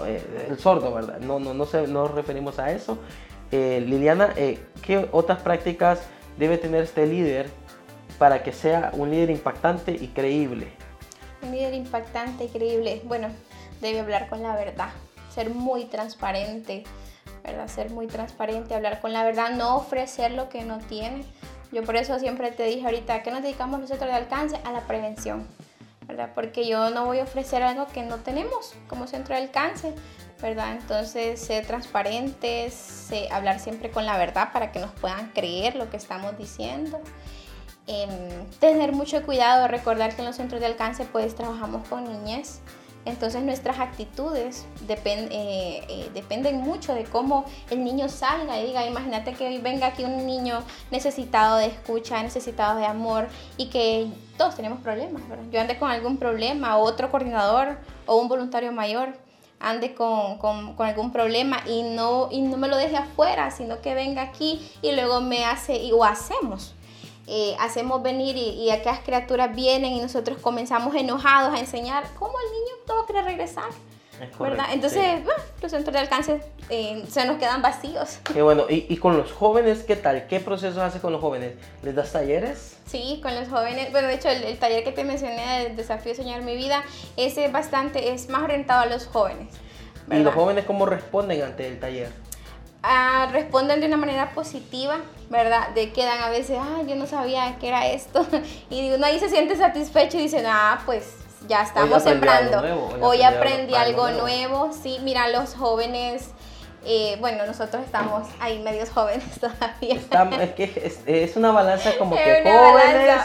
[0.05, 1.19] eh, el sordo, ¿verdad?
[1.19, 2.97] No, no, no, se, no nos referimos a eso.
[3.51, 6.01] Eh, Liliana, eh, ¿qué otras prácticas
[6.37, 7.49] debe tener este líder
[8.17, 10.67] para que sea un líder impactante y creíble?
[11.41, 13.01] Un líder impactante, increíble.
[13.05, 13.29] Bueno,
[13.81, 14.89] debe hablar con la verdad,
[15.33, 16.83] ser muy transparente,
[17.43, 17.67] ¿verdad?
[17.67, 21.23] Ser muy transparente, hablar con la verdad, no ofrecer lo que no tiene.
[21.71, 24.57] Yo por eso siempre te dije ahorita, que nos dedicamos nosotros de alcance?
[24.65, 25.47] A la prevención,
[26.07, 26.31] ¿verdad?
[26.33, 29.93] Porque yo no voy a ofrecer algo que no tenemos como centro de alcance,
[30.41, 30.73] ¿verdad?
[30.73, 35.97] Entonces, ser transparentes, hablar siempre con la verdad para que nos puedan creer lo que
[35.97, 36.99] estamos diciendo.
[37.91, 42.61] Em, tener mucho cuidado, recordar que en los centros de alcance pues trabajamos con niñas,
[43.03, 49.33] entonces nuestras actitudes eh, eh, dependen mucho de cómo el niño salga y diga, imagínate
[49.33, 54.05] que hoy venga aquí un niño necesitado de escucha, necesitado de amor y que
[54.37, 59.17] todos tenemos problemas, Yo ande con algún problema, o otro coordinador o un voluntario mayor
[59.59, 63.81] ande con, con, con, algún problema y no, y no me lo deje afuera, sino
[63.81, 66.75] que venga aquí y luego me hace, o hacemos
[67.29, 72.33] eh, hacemos venir y, y, aquellas criaturas vienen y nosotros comenzamos enojados a enseñar cómo
[72.39, 73.69] el niño no va a querer regresar.
[74.39, 74.65] ¿verdad?
[74.73, 75.21] Entonces,
[75.61, 78.19] los centros de alcance eh, se nos quedan vacíos.
[78.33, 80.27] Qué bueno, ¿Y, ¿Y, con los jóvenes qué tal?
[80.27, 81.53] ¿Qué procesos hace con los jóvenes?
[81.83, 82.77] ¿Les das talleres?
[82.85, 86.17] Sí, con los jóvenes, bueno, de hecho el, taller que te mencioné del desafío de
[86.17, 86.83] soñar mi vida,
[87.17, 89.47] ese es bastante, es más orientado a los jóvenes.
[90.11, 92.11] ¿Y los jóvenes cómo responden ante el taller?
[92.81, 95.69] Ah, responden de una manera positiva, ¿verdad?
[95.75, 98.25] De quedan a veces, ah, yo no sabía que era esto.
[98.69, 101.15] Y uno ahí se siente satisfecho y dice, ah, pues
[101.47, 102.61] ya estamos sembrando.
[103.01, 104.71] hoy, aprendí, algo, nuevo.
[104.71, 106.29] Sí, mira, los jóvenes
[106.85, 109.99] eh, bueno, nosotros estamos ahí medios jóvenes todavía.
[110.41, 113.21] es que es, una balanza como que jóvenes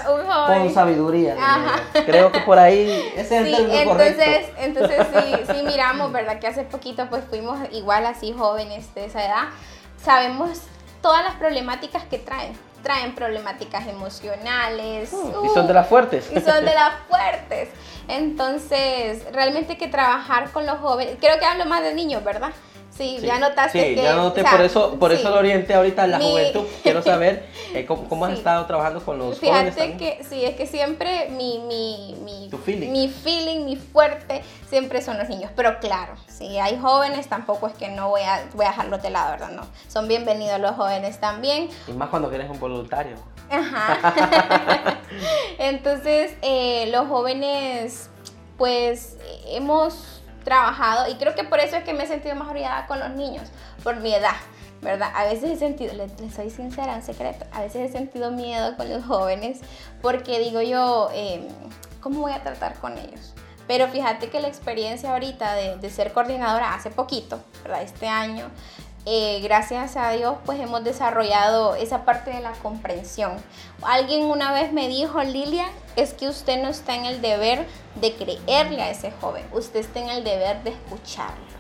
[0.47, 1.37] con sabiduría.
[2.05, 6.41] Creo que por ahí ese es el entonces, Entonces sí, sí miramos, ¿verdad?
[6.41, 9.45] Que hace poquito pues fuimos igual así jóvenes de esa edad.
[10.03, 10.63] Sabemos
[11.01, 12.59] todas las problemáticas que traen.
[12.83, 15.11] Traen problemáticas emocionales.
[15.13, 16.31] Uh, y son de las fuertes.
[16.31, 17.71] Y son de las fuertes.
[18.09, 21.17] Entonces, realmente hay que trabajar con los jóvenes.
[21.19, 22.51] Creo que hablo más de niños, ¿verdad?
[22.97, 26.21] Sí, ya notaste sí, ya noté, por eso, por eso lo orienté ahorita a la
[26.21, 26.65] juventud.
[26.83, 29.75] Quiero saber eh, cómo, has estado trabajando con los Fíjate jóvenes.
[29.75, 32.93] Fíjate que sí, es que siempre mi, mi, mi, feeling.
[32.93, 35.51] mi feeling, mi fuerte, siempre son los niños.
[35.57, 39.11] Pero claro, si hay jóvenes, tampoco es que no voy a, voy a dejarlo de
[39.11, 39.51] lado, ¿verdad?
[39.51, 41.71] No, son bienvenidos los jóvenes también.
[41.89, 43.17] Y más cuando eres un voluntario.
[43.51, 45.01] Ajá.
[45.59, 48.09] Entonces, eh, los jóvenes,
[48.57, 49.17] pues,
[49.49, 53.01] hemos trabajado y creo que por eso es que me he sentido más orientada con
[53.01, 53.49] los niños,
[53.83, 54.37] por mi edad,
[54.83, 55.11] ¿verdad?
[55.15, 58.89] A veces he sentido, les, soy sincera, en secreto, a veces he sentido miedo con
[58.89, 59.61] los jóvenes
[60.03, 61.49] porque digo yo, em,
[62.01, 63.35] ¿cómo voy a tratar con ellos?
[63.67, 67.83] Pero fíjate que la experiencia ahorita de, de ser coordinadora hace poquito, ¿verdad?
[67.83, 68.51] Este año,
[69.07, 73.37] eh, gracias a Dios, pues hemos desarrollado esa parte de la comprensión.
[73.83, 77.67] Alguien una vez me dijo, Lilia, es que usted no está en el deber
[78.01, 81.55] de creerle a ese joven, usted está en el deber de escucharlo.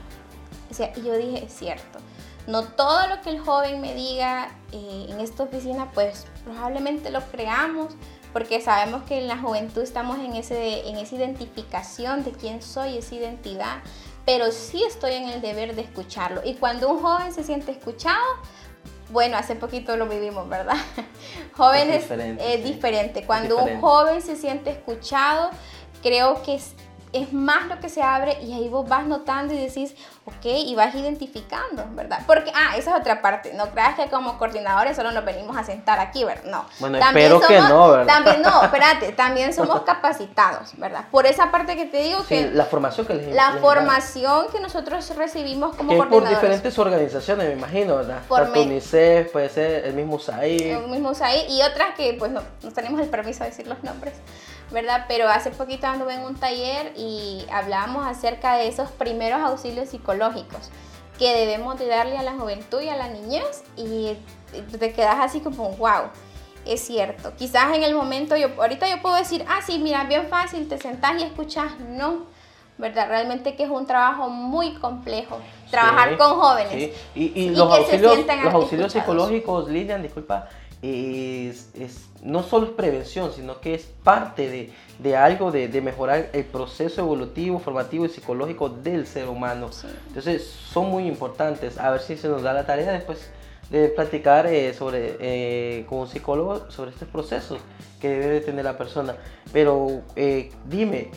[0.96, 1.98] Y yo dije, es cierto,
[2.46, 7.20] no todo lo que el joven me diga eh, en esta oficina, pues probablemente lo
[7.20, 7.94] creamos,
[8.32, 12.98] porque sabemos que en la juventud estamos en, ese, en esa identificación de quién soy,
[12.98, 13.76] esa identidad
[14.24, 16.40] pero sí estoy en el deber de escucharlo.
[16.44, 18.22] Y cuando un joven se siente escuchado,
[19.10, 20.76] bueno, hace poquito lo vivimos, ¿verdad?
[21.56, 23.24] Jóvenes es diferente.
[23.26, 25.50] Cuando un joven se siente escuchado,
[26.02, 26.60] creo que
[27.14, 30.74] es más lo que se abre y ahí vos vas notando y decís, ok, y
[30.74, 32.20] vas identificando, ¿verdad?
[32.26, 35.64] Porque, ah, esa es otra parte, no creas que como coordinadores solo nos venimos a
[35.64, 36.44] sentar aquí, ¿verdad?
[36.44, 36.64] No.
[36.80, 38.06] Bueno, espero que no, ¿verdad?
[38.06, 41.04] También, no, espérate, también somos capacitados, ¿verdad?
[41.10, 42.50] Por esa parte que te digo sí, que...
[42.50, 46.32] la formación que les La formación que nosotros recibimos como que coordinadores.
[46.32, 48.22] por diferentes organizaciones, me imagino, ¿verdad?
[48.26, 50.62] Por UNICEF, puede ser el mismo USAID.
[50.62, 53.82] El mismo USAID y otras que, pues, no, no tenemos el permiso de decir los
[53.84, 54.14] nombres.
[54.74, 55.06] ¿Verdad?
[55.08, 60.70] Pero hace poquito anduve en un taller y hablábamos acerca de esos primeros auxilios psicológicos
[61.18, 64.16] que debemos de darle a la juventud y a la niñez y
[64.76, 66.10] te quedas así como, wow,
[66.66, 67.32] es cierto.
[67.36, 70.76] Quizás en el momento, yo ahorita yo puedo decir, ah, sí, mira, bien fácil, te
[70.76, 72.26] sentás y escuchas, no.
[72.76, 73.08] ¿verdad?
[73.08, 75.38] Realmente que es un trabajo muy complejo,
[75.70, 76.90] trabajar con jóvenes.
[77.14, 80.48] Y, los, auxilios, los auxilios psicológicos, Lilian, disculpa,
[80.84, 81.70] es,
[82.22, 87.58] no solo es prevención, sino que es parte de, algo de, mejorar el proceso evolutivo,
[87.58, 89.70] formativo y psicológico del ser humano.
[90.08, 91.78] Entonces son muy importantes.
[91.78, 93.30] A ver si se nos da la tarea después
[93.70, 97.60] de platicar eh, sobre, eh, con un psicólogo sobre estos procesos
[98.00, 99.16] que debe tener la persona.
[99.52, 101.10] Pero eh, dime,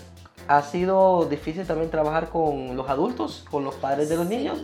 [0.48, 4.60] ¿Ha sido difícil también trabajar con los adultos, con los padres de los niños?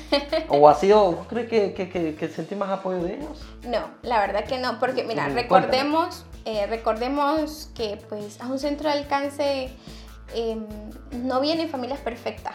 [0.48, 3.40] ¿O ha sido, ¿crees que, que, que, sentí más apoyo de ellos?
[3.62, 8.90] No, la verdad que no, porque mira, recordemos, eh, recordemos que pues a un centro
[8.90, 9.70] de alcance
[10.34, 10.66] em,
[11.12, 12.54] no vienen familias perfectas,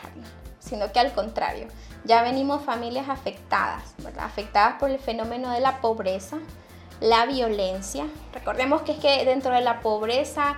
[0.59, 1.67] sino que al contrario,
[2.03, 4.25] ya venimos familias afectadas, ¿verdad?
[4.25, 6.37] Afectadas por el fenómeno de la pobreza,
[6.99, 8.07] la violencia.
[8.33, 10.57] Recordemos que es que dentro de la pobreza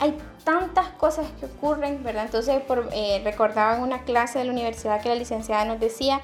[0.00, 2.26] hay tantas cosas que ocurren, ¿verdad?
[2.26, 6.20] Entonces por, eh, recordaba en una clase de la universidad que la licenciada nos decía,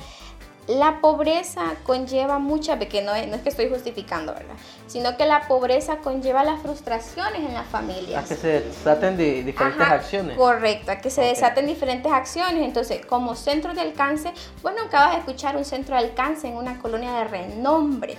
[0.67, 4.55] la pobreza conlleva muchas, que no es, no es que estoy justificando, ¿verdad?
[4.87, 8.25] Sino que la pobreza conlleva las frustraciones en las familias.
[8.25, 10.37] A que se desaten de diferentes acciones.
[10.37, 12.63] Correcto, a que se desaten diferentes acciones.
[12.63, 16.79] Entonces, como centro de alcance, bueno, acabas de escuchar un centro de alcance en una
[16.79, 18.17] colonia de renombre.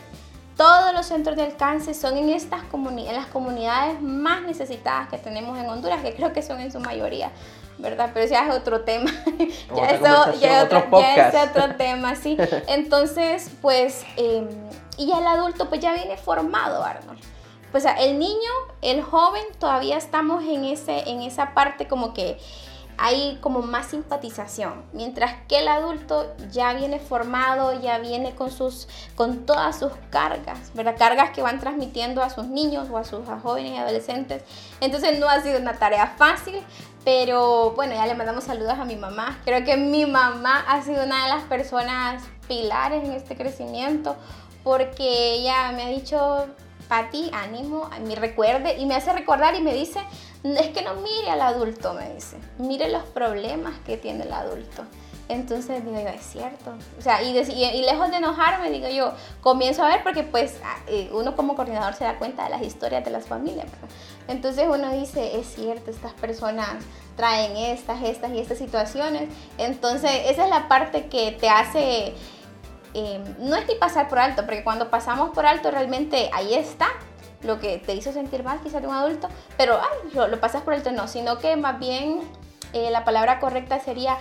[0.57, 5.57] Todos los centros de alcance son en, estas en las comunidades más necesitadas que tenemos
[5.57, 7.31] en Honduras, que creo que son en su mayoría,
[7.77, 8.11] ¿verdad?
[8.13, 9.11] Pero ya es otro tema.
[9.75, 12.37] ya, eso, ya, otro, ya es otro tema, sí.
[12.67, 14.47] Entonces, pues, em,
[14.97, 17.19] y el adulto pues ya viene formado, Arnold.
[17.71, 22.37] Pues el niño, el joven, todavía estamos en, ese, en esa parte como que
[22.97, 28.87] hay como más simpatización, mientras que el adulto ya viene formado, ya viene con sus
[29.15, 30.95] con todas sus cargas, ¿verdad?
[30.97, 34.43] Cargas que van transmitiendo a sus niños o a sus jóvenes y adolescentes.
[34.79, 36.61] Entonces no ha sido una tarea fácil,
[37.03, 39.39] pero bueno, ya le mandamos saludos a mi mamá.
[39.45, 44.15] Creo que mi mamá ha sido una de las personas pilares en este crecimiento
[44.63, 46.47] porque ella me ha dicho,
[46.87, 49.99] Pati, ánimo, me recuerde y me hace recordar y me dice,
[50.43, 54.83] es que no mire al adulto, me dice, mire los problemas que tiene el adulto.
[55.31, 56.73] Entonces digo yo, es cierto.
[56.99, 61.09] O sea, y, lejos de enojarme, digo yo, comienzo a ver porque pues ah, eh,
[61.13, 63.67] uno como coordinador se da cuenta de las historias de las familias.
[64.27, 66.67] Entonces uno dice, es cierto, estas personas
[67.15, 69.29] traen estas, estas y estas situaciones.
[69.57, 72.13] Entonces esa es la parte que te hace,
[72.93, 76.87] eh, no es ni pasar por alto, porque cuando pasamos por alto realmente ahí está,
[77.43, 79.27] lo que te hizo sentir mal quizás de un adulto,
[79.57, 82.21] pero ay, lo, pasas por alto, no, sino que más bien
[82.73, 84.17] eh, la palabra correcta sería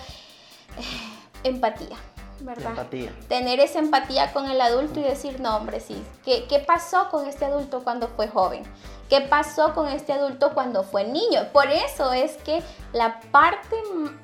[0.78, 1.96] eh, empatía.
[2.40, 2.70] ¿verdad?
[2.70, 3.12] Empatía.
[3.28, 7.26] Tener esa empatía con el adulto y decir, no, hombre, sí, ¿qué, ¿qué pasó con
[7.26, 8.62] este adulto cuando fue joven?
[9.09, 11.48] ¿Qué pasó con este adulto cuando fue niño?
[11.52, 13.76] Por eso es que la parte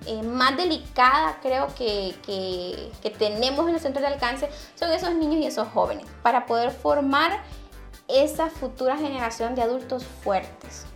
[0.07, 5.13] eh, más delicada creo que, que, que, tenemos en el centro de alcance son esos
[5.15, 7.41] niños y esos jóvenes, para poder formar
[8.09, 10.87] esa futura generación de adultos fuertes.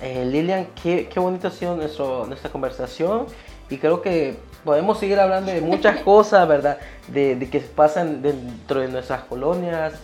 [0.00, 3.26] Eh, Lilian, qué, qué bonita ha sido nuestro, nuestra conversación
[3.70, 6.78] y creo que podemos seguir hablando de muchas cosas, ¿verdad?
[7.08, 9.94] De, de, que pasan dentro de nuestras colonias,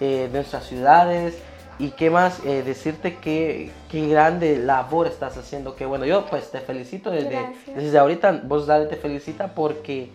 [0.00, 1.38] eh, de nuestras ciudades
[1.78, 6.50] y qué más eh, decirte que qué grande labor estás haciendo que bueno yo pues
[6.50, 10.10] te felicito desde, desde ahorita vos dale te felicita porque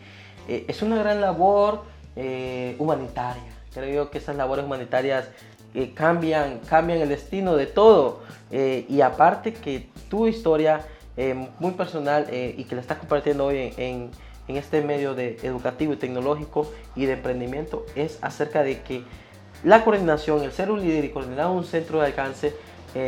[0.47, 1.83] es una gran labor
[2.77, 5.29] humanitaria creo que esas labores humanitarias
[5.95, 8.21] cambian, cambian el destino de todo.
[8.55, 10.81] Eh, y aparte que tu historia
[11.17, 14.11] eh, muy personal eh, y que la estás compartiendo hoy en,
[14.47, 19.03] en, este medio de educativo y tecnológico y de emprendimiento es acerca de que
[19.63, 22.53] la coordinación, el ser un líder y coordinar un centro de alcance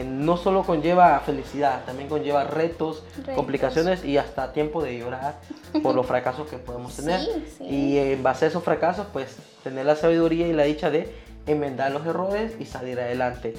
[0.04, 3.04] no solo conlleva felicidad, también conlleva retos,
[3.36, 5.36] complicaciones y hasta tiempo de llorar
[5.84, 7.20] por los fracasos que podemos tener.
[7.60, 11.14] Y en base a esos fracasos, pues tener la sabiduría y la dicha de
[11.48, 13.54] enmendar los errores y salir adelante.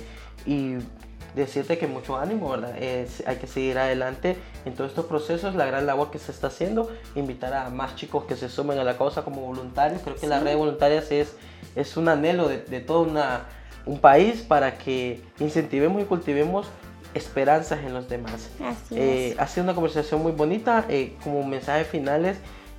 [0.44, 0.76] Y
[1.34, 2.74] decirte que mucho ánimo, ¿verdad?
[2.74, 6.90] hay que seguir adelante en todos estos procesos, la gran labor que se está haciendo,
[7.14, 10.00] invitar a más chicos que se sumen a la causa como voluntarios.
[10.02, 11.36] Creo que la red de voluntarias es,
[11.74, 13.42] es un anhelo de, de todo una,
[13.84, 16.68] un país para que incentivemos y cultivemos
[17.16, 18.50] esperanzas en los demás.
[18.90, 22.36] Eh, ha sido una conversación muy bonita, eh, como mensajes finales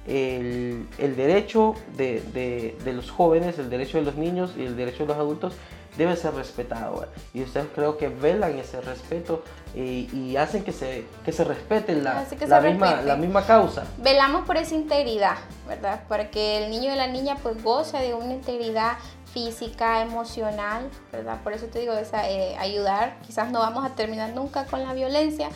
[0.08, 4.78] el, el derecho de, de, de, los jóvenes, el derecho de los niños y el
[4.78, 5.54] derecho de los adultos
[5.98, 7.08] debe ser respetado.
[7.34, 9.43] Y ustedes creo que velan ese respeto
[9.76, 13.86] y, y hacen que se, que se respete la, la, misma, la misma causa.
[13.98, 16.04] Velamos por esa integridad, ¿verdad?
[16.08, 18.98] Para que el niño y la niña pues goza de una integridad
[19.34, 21.41] física, emocional, ¿verdad?
[21.43, 24.93] Por eso te digo, esa, eh, ayudar, quizás no vamos a terminar nunca con la
[24.93, 25.50] violencia,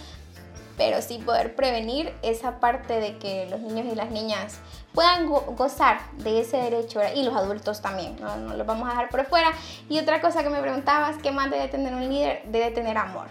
[0.78, 4.60] pero sí poder prevenir esa parte de que los niños y las niñas
[4.94, 8.36] puedan gozar de ese derecho y los adultos también, ¿no?
[8.36, 9.52] no los vamos a dejar por fuera.
[9.90, 12.44] Y otra cosa que me preguntabas, ¿qué más debe tener un líder?
[12.46, 13.28] Debe tener amor.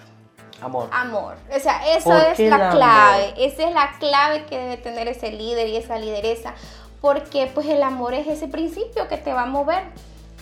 [0.62, 0.88] Amor.
[0.92, 1.36] Amor.
[1.54, 3.34] O sea, eso es la clave.
[3.38, 6.54] Esa es la clave que debe tener ese líder y esa lideresa.
[7.00, 9.84] Porque pues el amor es ese principio que te va a mover.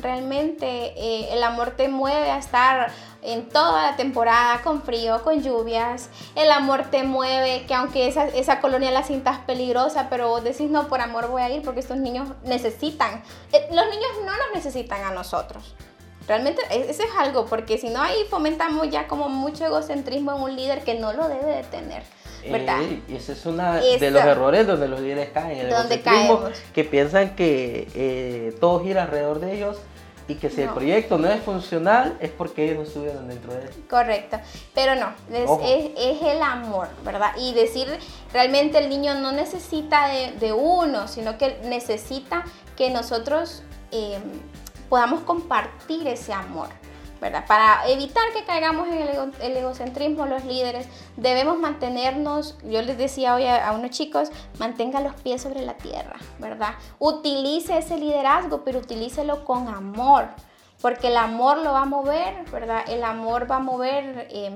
[0.00, 5.42] Realmente eh, el amor te mueve a estar en toda la temporada, con frío, con
[5.42, 6.08] lluvias.
[6.36, 10.70] El amor te mueve, que aunque esa, esa colonia la cintas peligrosa, pero vos decís,
[10.70, 13.22] no, por amor voy a ir porque estos niños necesitan.
[13.52, 15.74] Eh, los niños no nos necesitan a nosotros.
[16.28, 20.42] Realmente e, eso es algo, porque si no ahí fomentamos ya como mucho egocentrismo en
[20.42, 22.02] un líder que no lo debe de tener.
[22.50, 22.80] ¿Verdad?
[23.08, 27.34] y ese es uno de los errores donde los líderes caen, el egocentrismo, que piensan
[27.36, 29.78] que eh, todo gira alrededor de ellos
[30.28, 33.62] y que si el proyecto no es funcional es porque ellos no estuvieron dentro de
[33.62, 33.70] él.
[33.88, 34.38] Correcto,
[34.74, 37.32] pero no, es, es, el amor, ¿verdad?
[37.38, 37.88] Y decir,
[38.32, 42.44] realmente el niño no necesita de, de uno, sino que necesita
[42.76, 44.18] que nosotros eh,
[44.90, 46.68] podamos compartir ese amor.
[47.20, 47.44] ¿Verdad?
[47.46, 49.02] Para evitar que caigamos en
[49.40, 55.14] el, egocentrismo los líderes, debemos mantenernos, yo les decía hoy a, unos chicos, mantenga los
[55.14, 56.74] pies sobre la tierra, ¿verdad?
[56.98, 60.28] Utilice ese liderazgo, pero utilícelo con amor,
[60.80, 62.84] porque el amor lo va a mover, ¿verdad?
[62.88, 64.52] El amor va a mover, eh,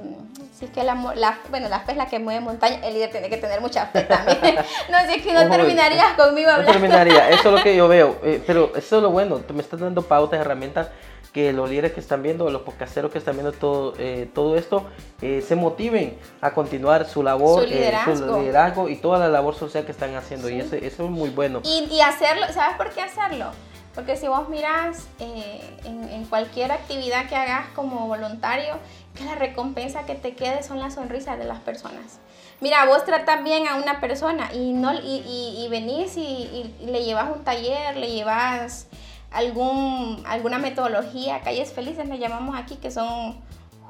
[0.57, 2.95] si es que el amor, la, bueno, la fe es la que mueve montaña, el
[2.95, 4.55] líder tiene que tener mucha fe también.
[4.91, 6.73] no, si es que no terminarías conmigo hablando.
[6.73, 9.63] No terminaría, eso es lo que yo veo, eh, pero eso es lo bueno, me
[9.63, 10.91] estás dando pautas, herramientas
[11.33, 14.85] que los líderes que están viendo, los podcasteros que están viendo todo, eh, todo esto,
[15.23, 18.89] eh, se motiven a continuar su labor, su liderazgo.
[18.89, 20.51] y toda la labor social que están haciendo.
[20.51, 21.61] Y eso, eso, es muy bueno.
[21.65, 23.47] Y, y, hacerlo, ¿sabes por qué hacerlo?
[23.95, 28.75] Porque si vos miras en, en cualquier actividad que hagas como voluntario,
[29.15, 32.21] que la recompensa que te quede son las sonrisas de las personas.
[32.63, 35.23] Mira, vos tratas bien a una persona y, no, y,
[35.59, 38.87] y, venís y, le llevas un taller, le llevas
[39.33, 43.37] algún, alguna metodología, calles felices le llamamos aquí, que son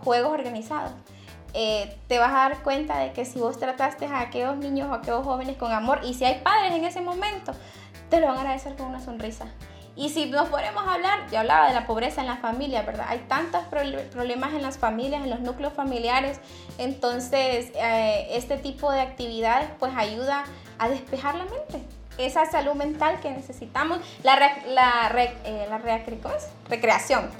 [0.05, 0.93] juegos organizados.
[1.55, 4.95] Eh, te vas a dar cuenta de que si vos trataste a aquellos niños o
[4.95, 7.53] a aquellos jóvenes con amor y si hay padres en ese momento,
[8.09, 9.47] te lo van a agradecer con una sonrisa.
[9.95, 13.07] Y si nos ponemos a hablar, yo hablaba de la pobreza en la familia, ¿verdad?
[13.11, 16.41] Hay tantos problemas en las familias, en los núcleos familiares,
[16.79, 20.45] entonces eh, este tipo de actividades pues ayuda
[20.79, 21.83] a despejar la mente.
[22.19, 25.11] Esa salud mental que necesitamos, la, la,
[25.45, 25.79] eh, la
[26.69, 27.31] recreación,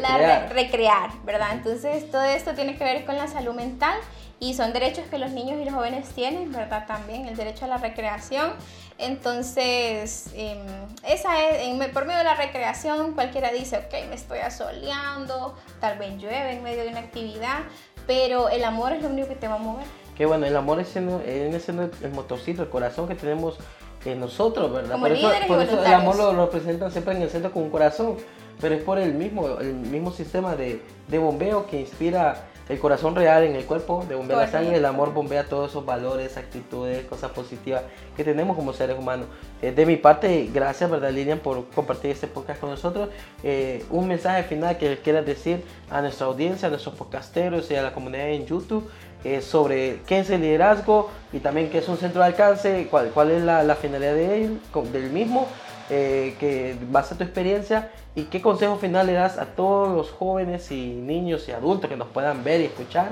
[0.00, 1.50] la recrear, ¿verdad?
[1.52, 3.94] Entonces todo esto tiene que ver con la salud mental
[4.42, 6.84] y son derechos que los niños y los jóvenes tienen, ¿verdad?
[6.88, 8.50] También el derecho a la recreación.
[8.98, 10.58] Entonces, em,
[11.06, 16.18] esa es, por medio de la recreación, cualquiera dice, ok, me estoy asoleando, tal vez
[16.18, 17.60] llueve en medio de una actividad,
[18.08, 19.86] pero el amor es lo único que te va a mover.
[20.16, 21.08] Qué bueno, el amor es, en,
[21.54, 23.58] ese el motorcito, el corazón que tenemos
[24.04, 24.98] en nosotros, ¿verdad?
[24.98, 28.16] por eso, por eso el amor lo representan siempre en el centro con un corazón,
[28.60, 33.14] pero es por el mismo, el mismo sistema de, de bombeo que inspira el corazón
[33.14, 37.04] real en el cuerpo de bombear la sangre, el amor bombea todos esos valores, actitudes,
[37.06, 37.82] cosas positivas
[38.16, 39.26] que tenemos como seres humanos.
[39.60, 43.08] Eh, de mi parte, gracias, ¿verdad, Lilian, por compartir este podcast con nosotros.
[43.42, 47.82] Eh, un mensaje final que quieras decir a nuestra audiencia, a nuestros podcasteros y a
[47.82, 48.88] la comunidad en YouTube
[49.24, 53.10] eh, sobre qué es el liderazgo y también qué es un centro de alcance, cuál,
[53.10, 54.60] cuál es la, la finalidad de él,
[54.92, 55.46] del mismo,
[55.88, 60.88] que basa tu experiencia ¿Y qué consejo final le das a todos los jóvenes y
[60.88, 63.08] niños y adultos que nos puedan ver y escuchar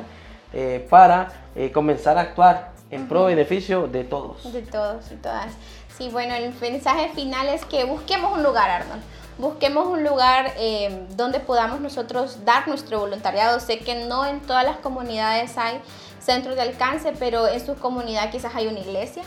[0.53, 4.53] eh, para eh, comenzar a actuar en pro beneficio de todos?
[4.53, 5.55] De todos y todas.
[5.97, 9.03] Sí, bueno, el mensaje final es que busquemos un lugar, Arnold.
[9.39, 13.59] Busquemos un lugar eh, donde podamos nosotros dar nuestro voluntariado.
[13.59, 15.81] Sé que no en todas las comunidades hay
[16.21, 19.23] centros de alcance, pero en su comunidad quizás hay una iglesia,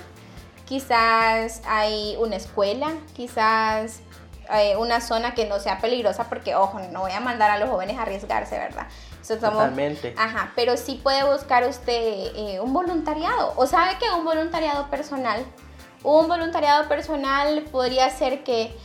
[0.65, 4.01] quizás hay una escuela, quizás
[4.77, 7.97] una zona que no sea peligrosa porque, ojo, no voy a mandar a los jóvenes
[7.97, 8.87] a arriesgarse, ¿verdad?
[9.27, 10.13] Totalmente.
[10.17, 11.93] Ajá, pero sí puede buscar usted
[12.35, 13.53] eh, un voluntariado.
[13.55, 15.45] O sabe que un voluntariado personal,
[16.03, 18.75] un voluntariado personal podría ser que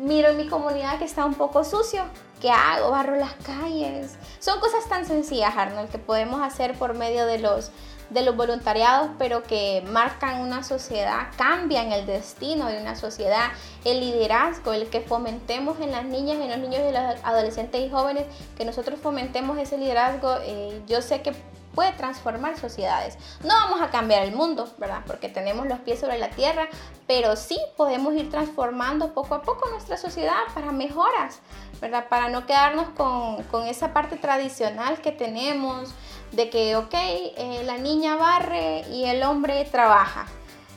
[0.00, 2.04] miro en mi comunidad que está un poco sucio.
[2.40, 2.90] ¿Qué hago?
[2.90, 4.16] Barro las calles.
[4.40, 7.70] Son cosas tan sencillas, Arnold, que podemos hacer por medio de los
[8.10, 13.50] de los voluntariados, pero que marcan una sociedad, cambian el destino de una sociedad,
[13.84, 17.90] el liderazgo, el que fomentemos en las niñas, en los niños y los adolescentes y
[17.90, 18.24] jóvenes,
[18.56, 21.34] que nosotros fomentemos ese liderazgo, eh, yo sé que
[21.76, 23.18] puede transformar sociedades.
[23.44, 25.02] No vamos a cambiar el mundo, ¿verdad?
[25.06, 26.68] Porque tenemos los pies sobre la tierra,
[27.06, 31.40] pero sí podemos ir transformando poco a poco nuestra sociedad para mejoras,
[31.80, 32.08] ¿verdad?
[32.08, 35.94] Para no quedarnos con, con esa parte tradicional que tenemos,
[36.32, 40.26] de que, ok, eh, la niña barre y el hombre trabaja,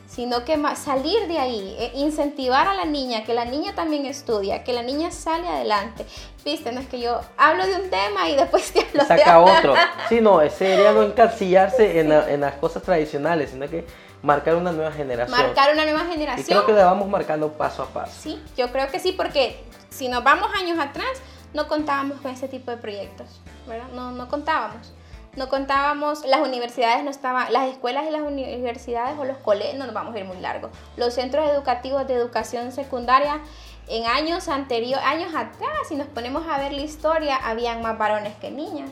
[0.07, 4.63] sino que salir de ahí, eh, incentivar a la niña, que la niña también estudia,
[4.63, 6.05] que la niña sale adelante.
[6.43, 9.75] Viste, no es que yo hablo de un tema y después te hablo Saca otro.
[10.07, 13.85] Sí, no, sería no encasillarse en, en, las cosas tradicionales, sino que
[14.23, 15.39] marcar una nueva generación.
[15.39, 16.45] Marcar una nueva generación.
[16.45, 18.11] Y creo que la vamos marcando paso a paso.
[18.19, 21.21] Sí, yo creo que sí, porque si nos vamos años atrás,
[21.53, 23.27] no contábamos con ese tipo de proyectos,
[23.67, 23.87] ¿verdad?
[23.93, 24.93] No, no contábamos
[25.35, 29.85] no contábamos, las universidades no estaban, las escuelas y las universidades o los colegios, no
[29.85, 33.41] nos vamos a ir muy largo, los centros educativos de educación secundaria
[33.87, 38.35] en años anteriores, años atrás, si nos ponemos a ver la historia, habían más varones
[38.35, 38.91] que niñas,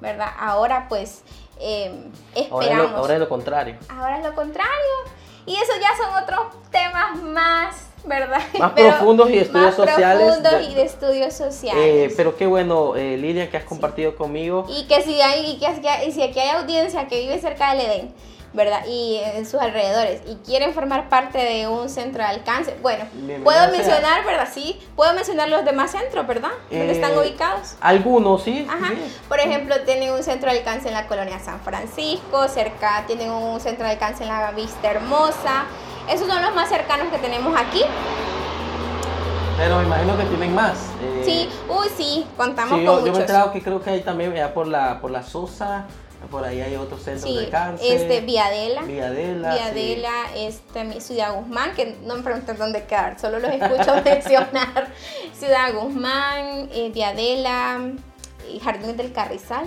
[0.00, 0.28] ¿verdad?
[0.38, 1.24] Ahora pues
[1.58, 2.92] eh, esperamos.
[2.92, 3.76] ahora es lo contrario.
[3.88, 4.70] Ahora es lo contrario.
[5.46, 8.40] Y eso ya son otros temas más ¿verdad?
[8.58, 10.24] Más profundos y estudios sociales.
[10.24, 11.82] Profundos y de estudios sociales.
[11.84, 14.66] Eh, pero qué bueno, eh, que has compartido conmigo.
[14.68, 17.86] Y que si hay, y que, y si aquí hay audiencia que vive cerca del
[17.86, 18.14] Edén,
[18.56, 18.84] ¿verdad?
[18.88, 22.74] Y en sus alrededores y quieren formar parte de un centro de alcance.
[22.80, 23.04] Bueno,
[23.44, 24.48] puedo mencionar, ¿verdad?
[24.52, 26.50] Sí, puedo mencionar los demás centros, ¿verdad?
[26.70, 27.76] ¿Dónde están eh, ubicados?
[27.80, 28.66] Algunos, sí.
[28.68, 28.94] Ajá.
[29.28, 33.60] Por ejemplo, tienen un centro de alcance en la colonia San Francisco, cerca tienen un
[33.60, 35.66] centro de alcance en la Vista Hermosa.
[36.08, 37.82] Esos son los más cercanos que tenemos aquí.
[39.56, 40.90] Pero me imagino que tienen más.
[41.02, 43.06] Eh, sí, uy, sí, contamos sí, con yo, muchos.
[43.06, 45.86] Yo me he enterado que creo que hay también ya por la, por la Sosa,
[46.30, 48.00] por ahí hay otros centros de cáncer.
[48.00, 48.82] Este, Viadela.
[48.82, 49.54] Viadela.
[49.54, 54.88] Viadela, este, Ciudad Guzmán, que no me preguntan dónde quedar, solo los escucho mencionar.
[55.32, 57.80] Ciudad Guzmán, eh, Viadela,
[58.52, 59.66] y Jardines del Carrizal.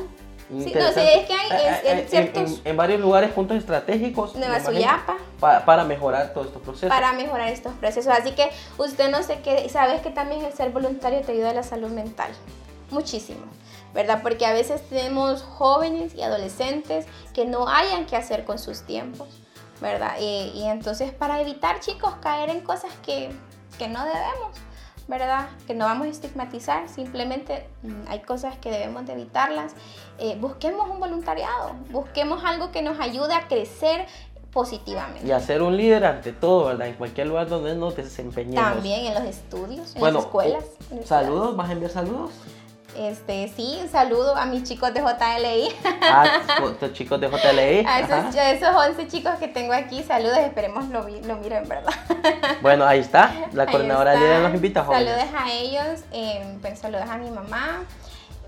[0.49, 2.61] Sí, no, sé, es que hay eh, eh, ciertos...
[2.65, 4.35] En, varios lugares, puntos estratégicos.
[4.35, 5.15] Nueva Suyapa.
[5.39, 6.89] Para, para, mejorar todos estos procesos.
[6.89, 8.11] Para mejorar estos procesos.
[8.11, 11.53] Así que usted no se quede, sabes que también el ser voluntario te ayuda a
[11.53, 12.31] la salud mental.
[12.89, 13.45] Muchísimo.
[13.93, 14.21] ¿verdad?
[14.21, 19.27] Porque a veces tenemos jóvenes y adolescentes que no hayan que hacer con sus tiempos,
[19.81, 20.15] ¿verdad?
[20.19, 23.31] Y, entonces para evitar, chicos, caer en cosas que,
[23.77, 24.57] que, no debemos,
[25.09, 25.49] ¿verdad?
[25.65, 29.73] Que no vamos a estigmatizar, simplemente mm, hay cosas que debemos de evitarlas.
[30.19, 34.05] Eh, busquemos un voluntariado, busquemos algo que nos ayude a crecer
[34.51, 35.27] positivamente.
[35.27, 36.87] Y a ser un líder ante todo, ¿verdad?
[36.87, 38.63] En cualquier lugar donde nos desempeñemos.
[38.63, 40.63] También en los estudios, en las escuelas.
[41.05, 42.31] Saludos, ¿vas a enviar saludos?
[42.97, 45.69] Este, sí, un saludo a mis chicos de JLI.
[46.01, 46.41] Ah,
[46.79, 47.85] tus chicos de JLI.
[47.87, 51.93] A esos, esos 11 chicos que tengo aquí, saludos, esperemos lo, lo miren, ¿verdad?
[52.61, 55.07] Bueno, ahí está, la coordinadora líder nos invita, jóvenes.
[55.07, 57.83] Saludos a ellos, eh, pues, saludos a mi mamá.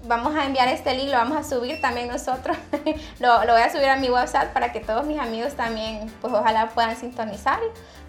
[0.04, 2.58] Vamos a enviar este link, lo vamos a subir también nosotros.
[3.20, 6.34] lo, lo voy a subir a mi WhatsApp para que todos mis amigos también, pues
[6.34, 7.60] ojalá puedan sintonizar.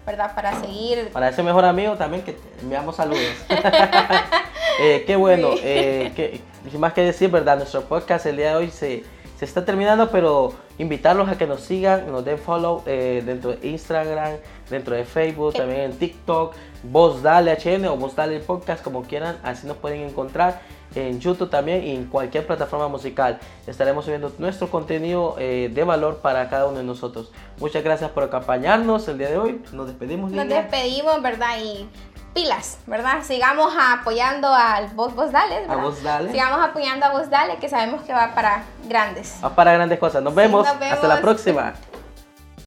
[0.05, 0.35] ¿Verdad?
[0.35, 1.09] Para seguir.
[1.11, 3.21] Para ese mejor amigo también que enviamos saludos.
[4.81, 5.49] eh, qué bueno.
[5.61, 7.57] Eh, sin más que decir, ¿verdad?
[7.57, 9.03] Nuestro podcast el día de hoy se,
[9.37, 13.67] se está terminando, pero invitarlos a que nos sigan, nos den follow eh, dentro de
[13.67, 14.37] Instagram,
[14.69, 19.37] dentro de Facebook, también en TikTok, Voz Dale HN o Voz Dale Podcast, como quieran,
[19.43, 20.61] así nos pueden encontrar
[20.95, 23.39] en YouTube también y en cualquier plataforma musical.
[23.67, 27.31] Estaremos subiendo nuestro contenido eh, de valor para cada uno de nosotros.
[27.59, 29.61] Muchas gracias por acompañarnos el día de hoy.
[29.71, 30.31] Nos despedimos.
[30.31, 31.57] Nos despedimos, ¿verdad?
[31.63, 31.87] Y
[32.33, 33.23] pilas, ¿verdad?
[33.23, 35.65] Sigamos apoyando al Voz Voz Dale.
[35.67, 36.31] A Voz Dale.
[36.31, 39.39] Sigamos apoyando a Voz Dale, que sabemos que va para grandes.
[39.43, 40.23] Va para grandes cosas.
[40.23, 40.67] Nos vemos.
[40.67, 41.73] Hasta la próxima.